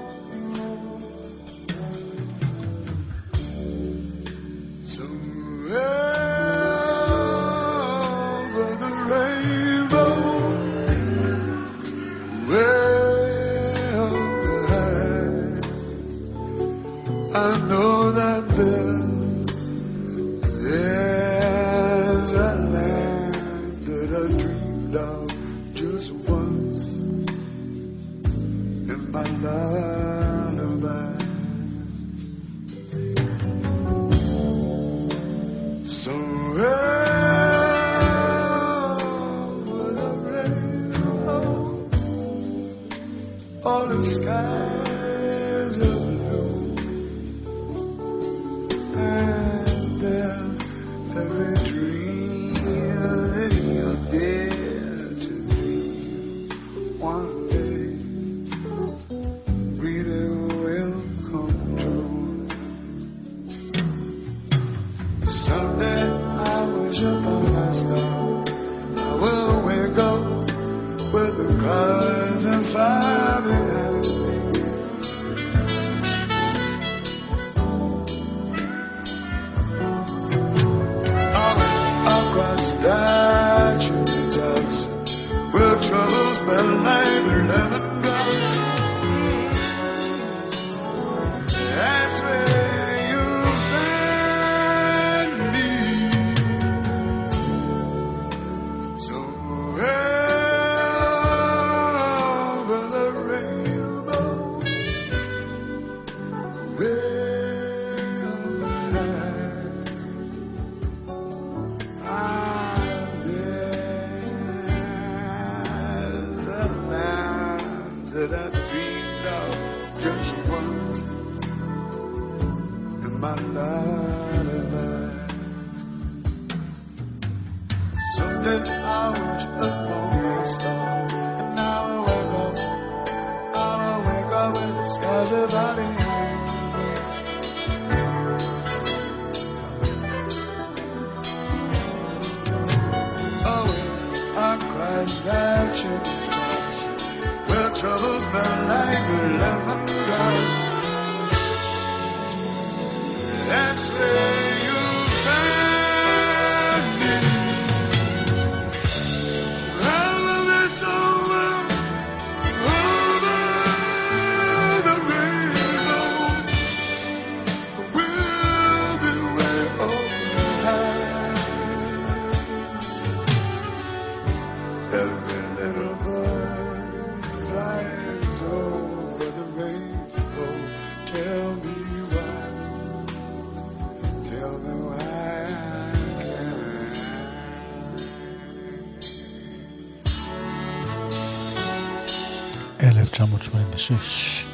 [193.92, 194.46] 1986.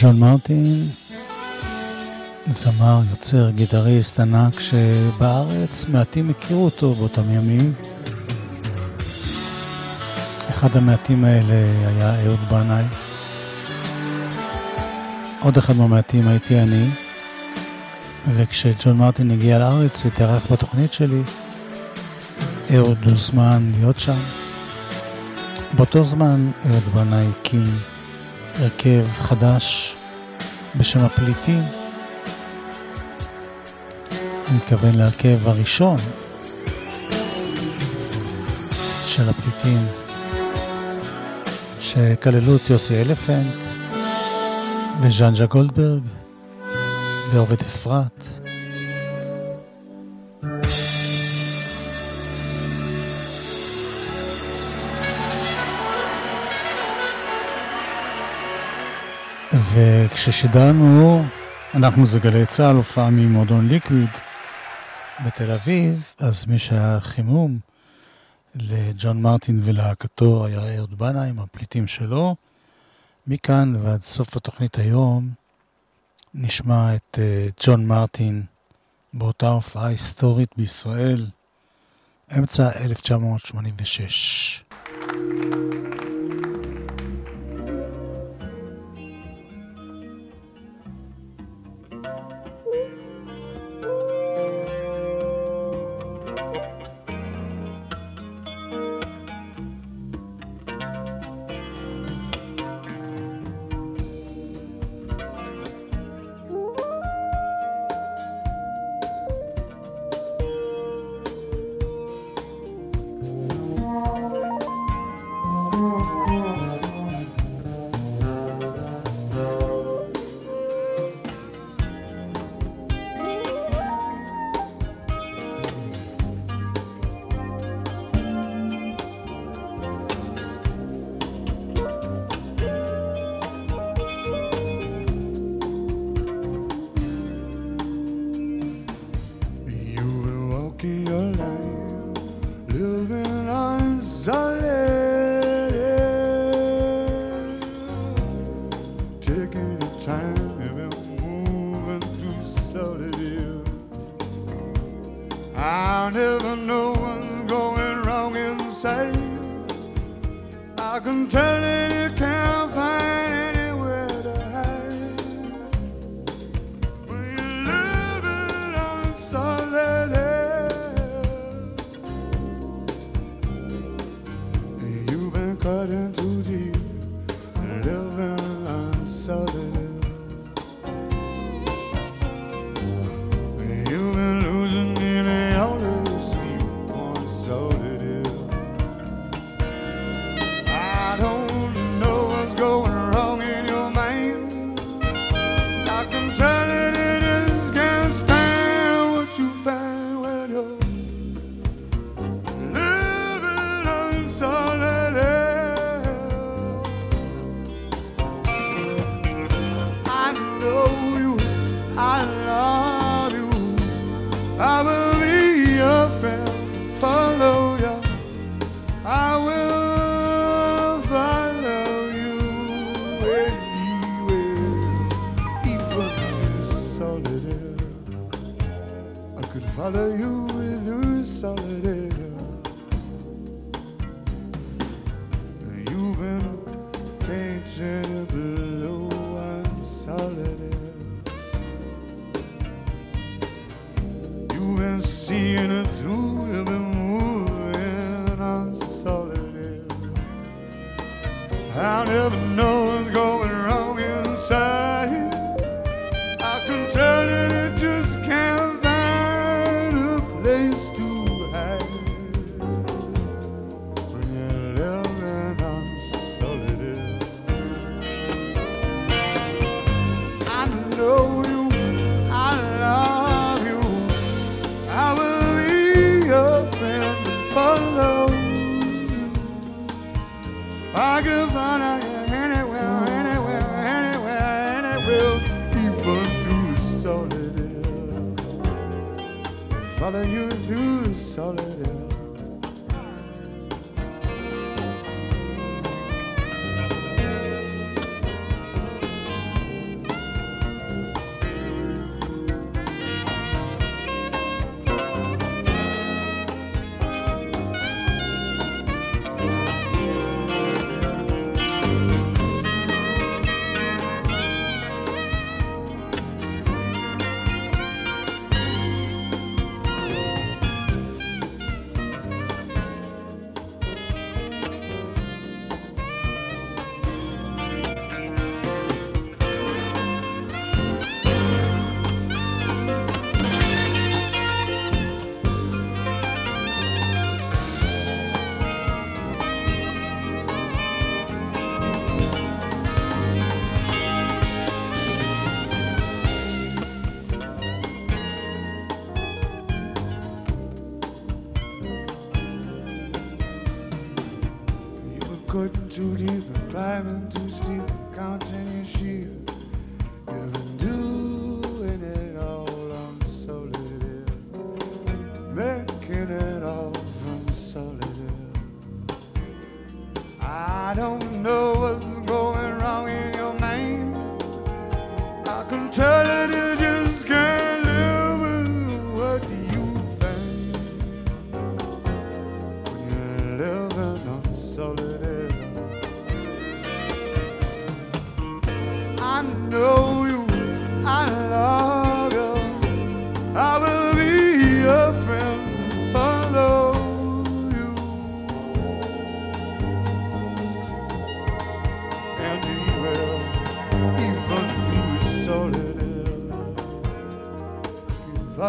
[0.00, 0.88] ג'ון מרטין,
[2.50, 7.72] זמר, יוצר, גיטריסט ענק שבארץ מעטים הכירו אותו באותם ימים.
[10.48, 11.54] אחד המעטים האלה
[11.86, 12.84] היה אהוד בנאי.
[15.40, 16.88] עוד אחד מהמעטים הייתי אני,
[18.28, 21.22] וכשג'ון מרטין הגיע לארץ והתארח בתוכנית שלי,
[22.74, 24.39] אהוד הוזמן להיות שם.
[25.80, 27.64] באותו זמן אהוד בנאי הקים
[28.58, 29.96] הרכב חדש
[30.76, 31.62] בשם הפליטים.
[34.48, 35.96] אני מתכוון להרכב הראשון
[39.06, 39.86] של הפליטים,
[41.80, 43.64] שכללו את יוסי אלפנט
[45.00, 46.02] וז'אנג'ה גולדברג
[47.32, 48.19] ועובד אפרת.
[59.74, 61.24] וכששידרנו,
[61.74, 64.10] אנחנו זה גלי צה"ל, הופעה ממועדון ליקוויד
[65.26, 67.58] בתל אביב, אז מי שהיה חימום
[68.54, 72.36] לג'ון מרטין ולהקתו היה אהוד בנה עם הפליטים שלו.
[73.26, 75.30] מכאן ועד סוף התוכנית היום
[76.34, 77.18] נשמע את uh,
[77.66, 78.42] ג'ון מרטין
[79.12, 81.26] באותה הופעה היסטורית בישראל,
[82.38, 84.64] אמצע 1986.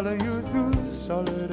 [0.07, 1.50] all you do, solid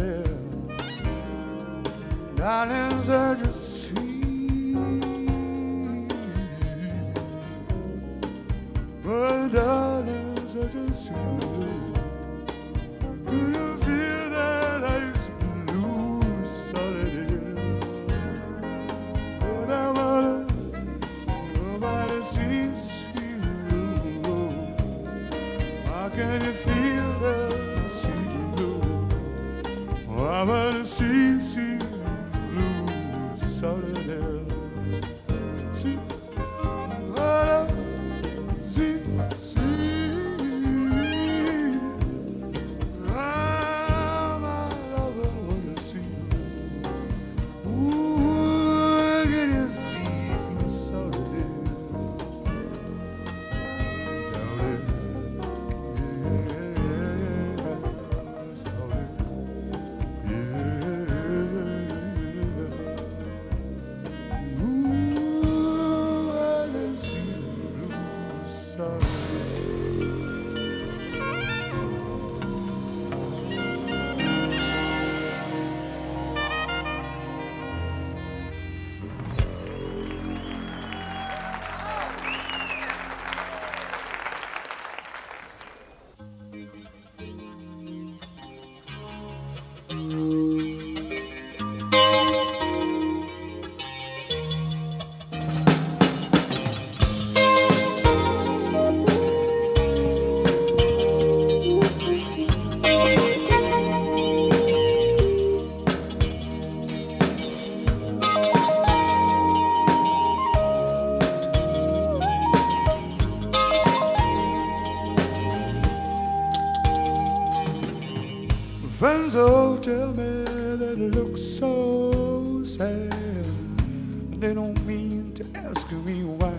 [119.28, 120.44] Friends all tell me
[120.78, 126.54] that it looks so sad, and they don't mean to ask me why.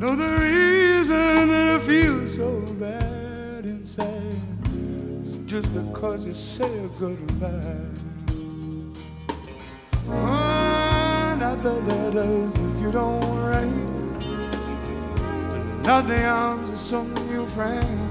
[0.00, 4.36] The reason that I feel so bad inside
[5.24, 7.86] is just because you say a goodbye.
[10.08, 13.90] Oh, not the letters you don't write,
[15.84, 18.01] not the arms of some new friend.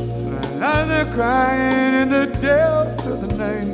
[0.00, 3.68] Now they're crying in the depth of the night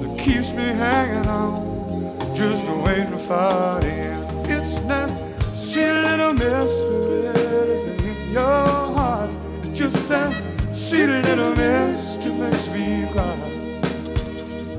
[0.00, 4.46] that keeps me hanging on, just waiting for the end.
[4.46, 5.10] It's that
[5.56, 9.30] silly little mystery that's in your heart.
[9.62, 10.34] It's just that
[10.74, 13.36] silly little mystery makes me cry.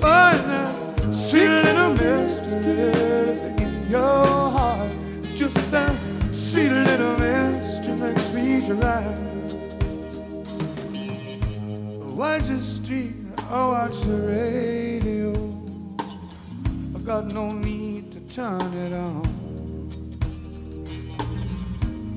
[0.04, 2.92] Oh, that silly little mystery
[3.26, 4.92] that's in your heart.
[5.24, 5.96] It's just that
[6.32, 9.31] silly little mystery makes me cry.
[12.22, 13.16] Watch the street,
[13.50, 15.34] I watch the radio.
[16.94, 19.24] I've got no need to turn it on.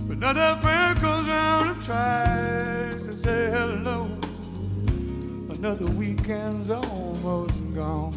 [0.06, 4.10] But another friend comes round and tries to say hello.
[5.56, 8.12] Another weekend's almost gone.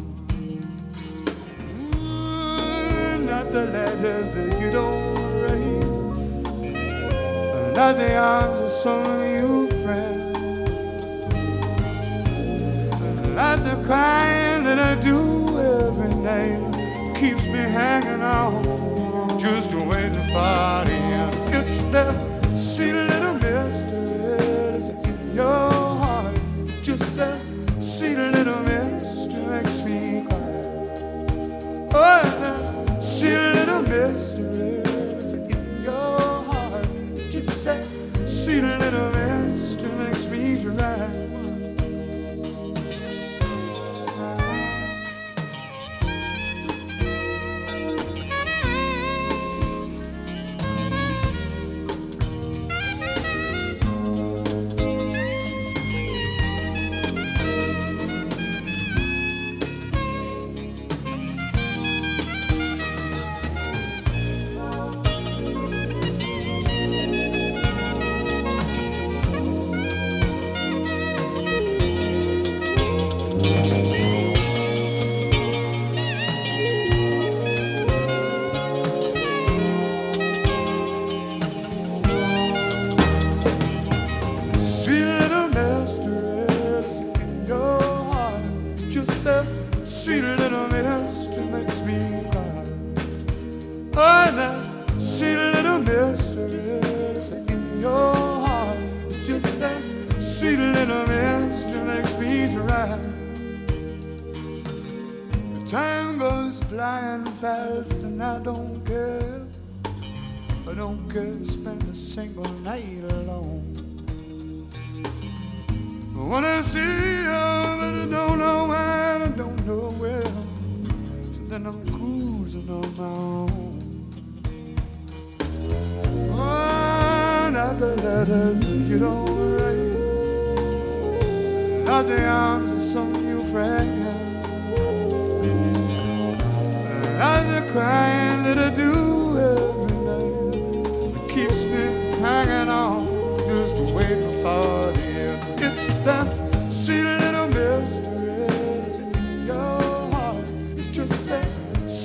[1.94, 5.86] Ooh, not the letters that you don't write.
[7.74, 10.27] Not the arms of some new friend.
[13.38, 15.16] Not the crying that I do
[15.60, 21.54] every night keeps me hanging on, just waiting for the end.
[21.54, 22.16] It's that
[22.58, 25.70] silly little mystery that's in your
[26.02, 26.34] heart,
[26.82, 27.38] just that
[27.80, 30.40] silly little mystery makes me cry.
[31.94, 36.88] Oh, that silly little mystery that's in your heart,
[37.30, 37.84] just that
[38.26, 39.27] silly little mystery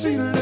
[0.04, 0.33] see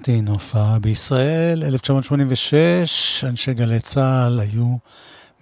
[0.00, 4.76] מרטין, הופעה בישראל, 1986, אנשי גלי צה"ל היו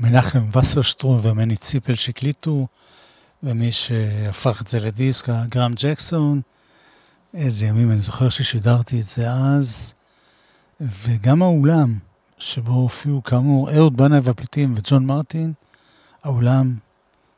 [0.00, 2.66] מנחם וסרשטרום ומני ציפל שהקליטו,
[3.42, 6.40] ומי שהפך את זה לדיסק, גרם ג'קסון.
[7.34, 9.94] איזה ימים, אני זוכר ששידרתי את זה אז.
[10.80, 11.98] וגם האולם
[12.38, 15.52] שבו הופיעו כאמור אהוד בנאי והפליטים וג'ון מרטין,
[16.24, 16.74] האולם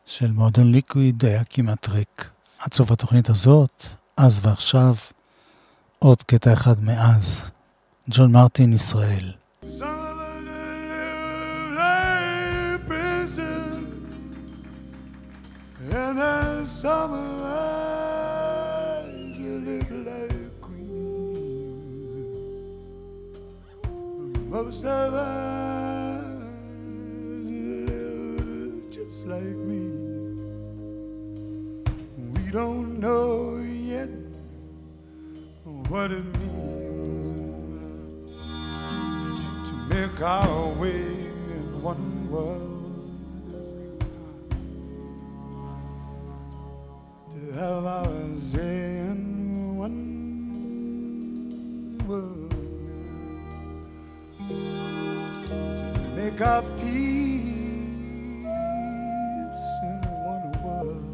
[0.06, 2.30] של מועדון ליקוויד היה כמעט ריק.
[2.58, 3.86] עד סוף התוכנית הזאת,
[4.16, 4.94] אז ועכשיו,
[5.99, 7.51] עוד קטע אחד מאז.
[8.09, 9.31] ג'ון מרטין, ישראל.
[9.63, 13.73] Some of us live like princes,
[15.91, 19.07] and then some of us
[19.67, 22.35] live like queens.
[24.55, 26.39] Most of us
[27.89, 29.85] live just like me.
[32.33, 33.58] We don't know yet
[35.90, 37.68] what it means
[39.68, 43.10] to make our way in one world,
[47.32, 48.06] to have our
[48.40, 50.06] say in one
[52.06, 52.54] world,
[55.98, 57.50] to make our peace
[59.82, 61.04] in one world,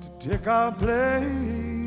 [0.00, 1.77] to take our place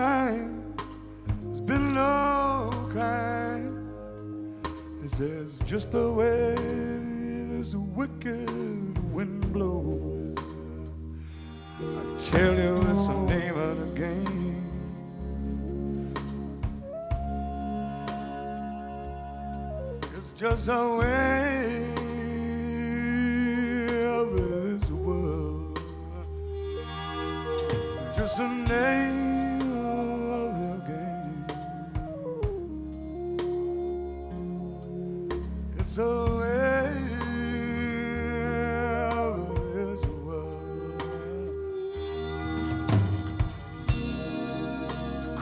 [0.00, 0.74] crying.
[1.44, 3.68] There's been no crying.
[5.02, 6.54] This is just the way
[7.50, 10.38] this wicked wind blows.
[11.80, 14.62] I tell you, it's the name of the game.
[20.16, 21.66] It's just a way
[24.16, 25.78] of this world.
[28.16, 29.09] Just a name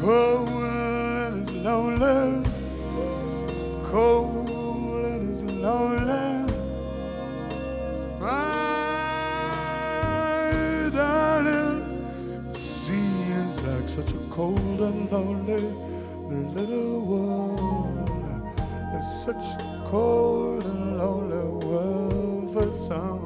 [0.00, 2.48] cold and it's lonely.
[3.48, 4.48] It's cold
[5.04, 6.28] and it's lonely.
[8.20, 8.50] My
[10.94, 11.82] darling,
[13.32, 15.74] is like such a cold and lonely
[16.54, 18.08] little world.
[18.94, 23.17] It's such a cold and lonely world for some.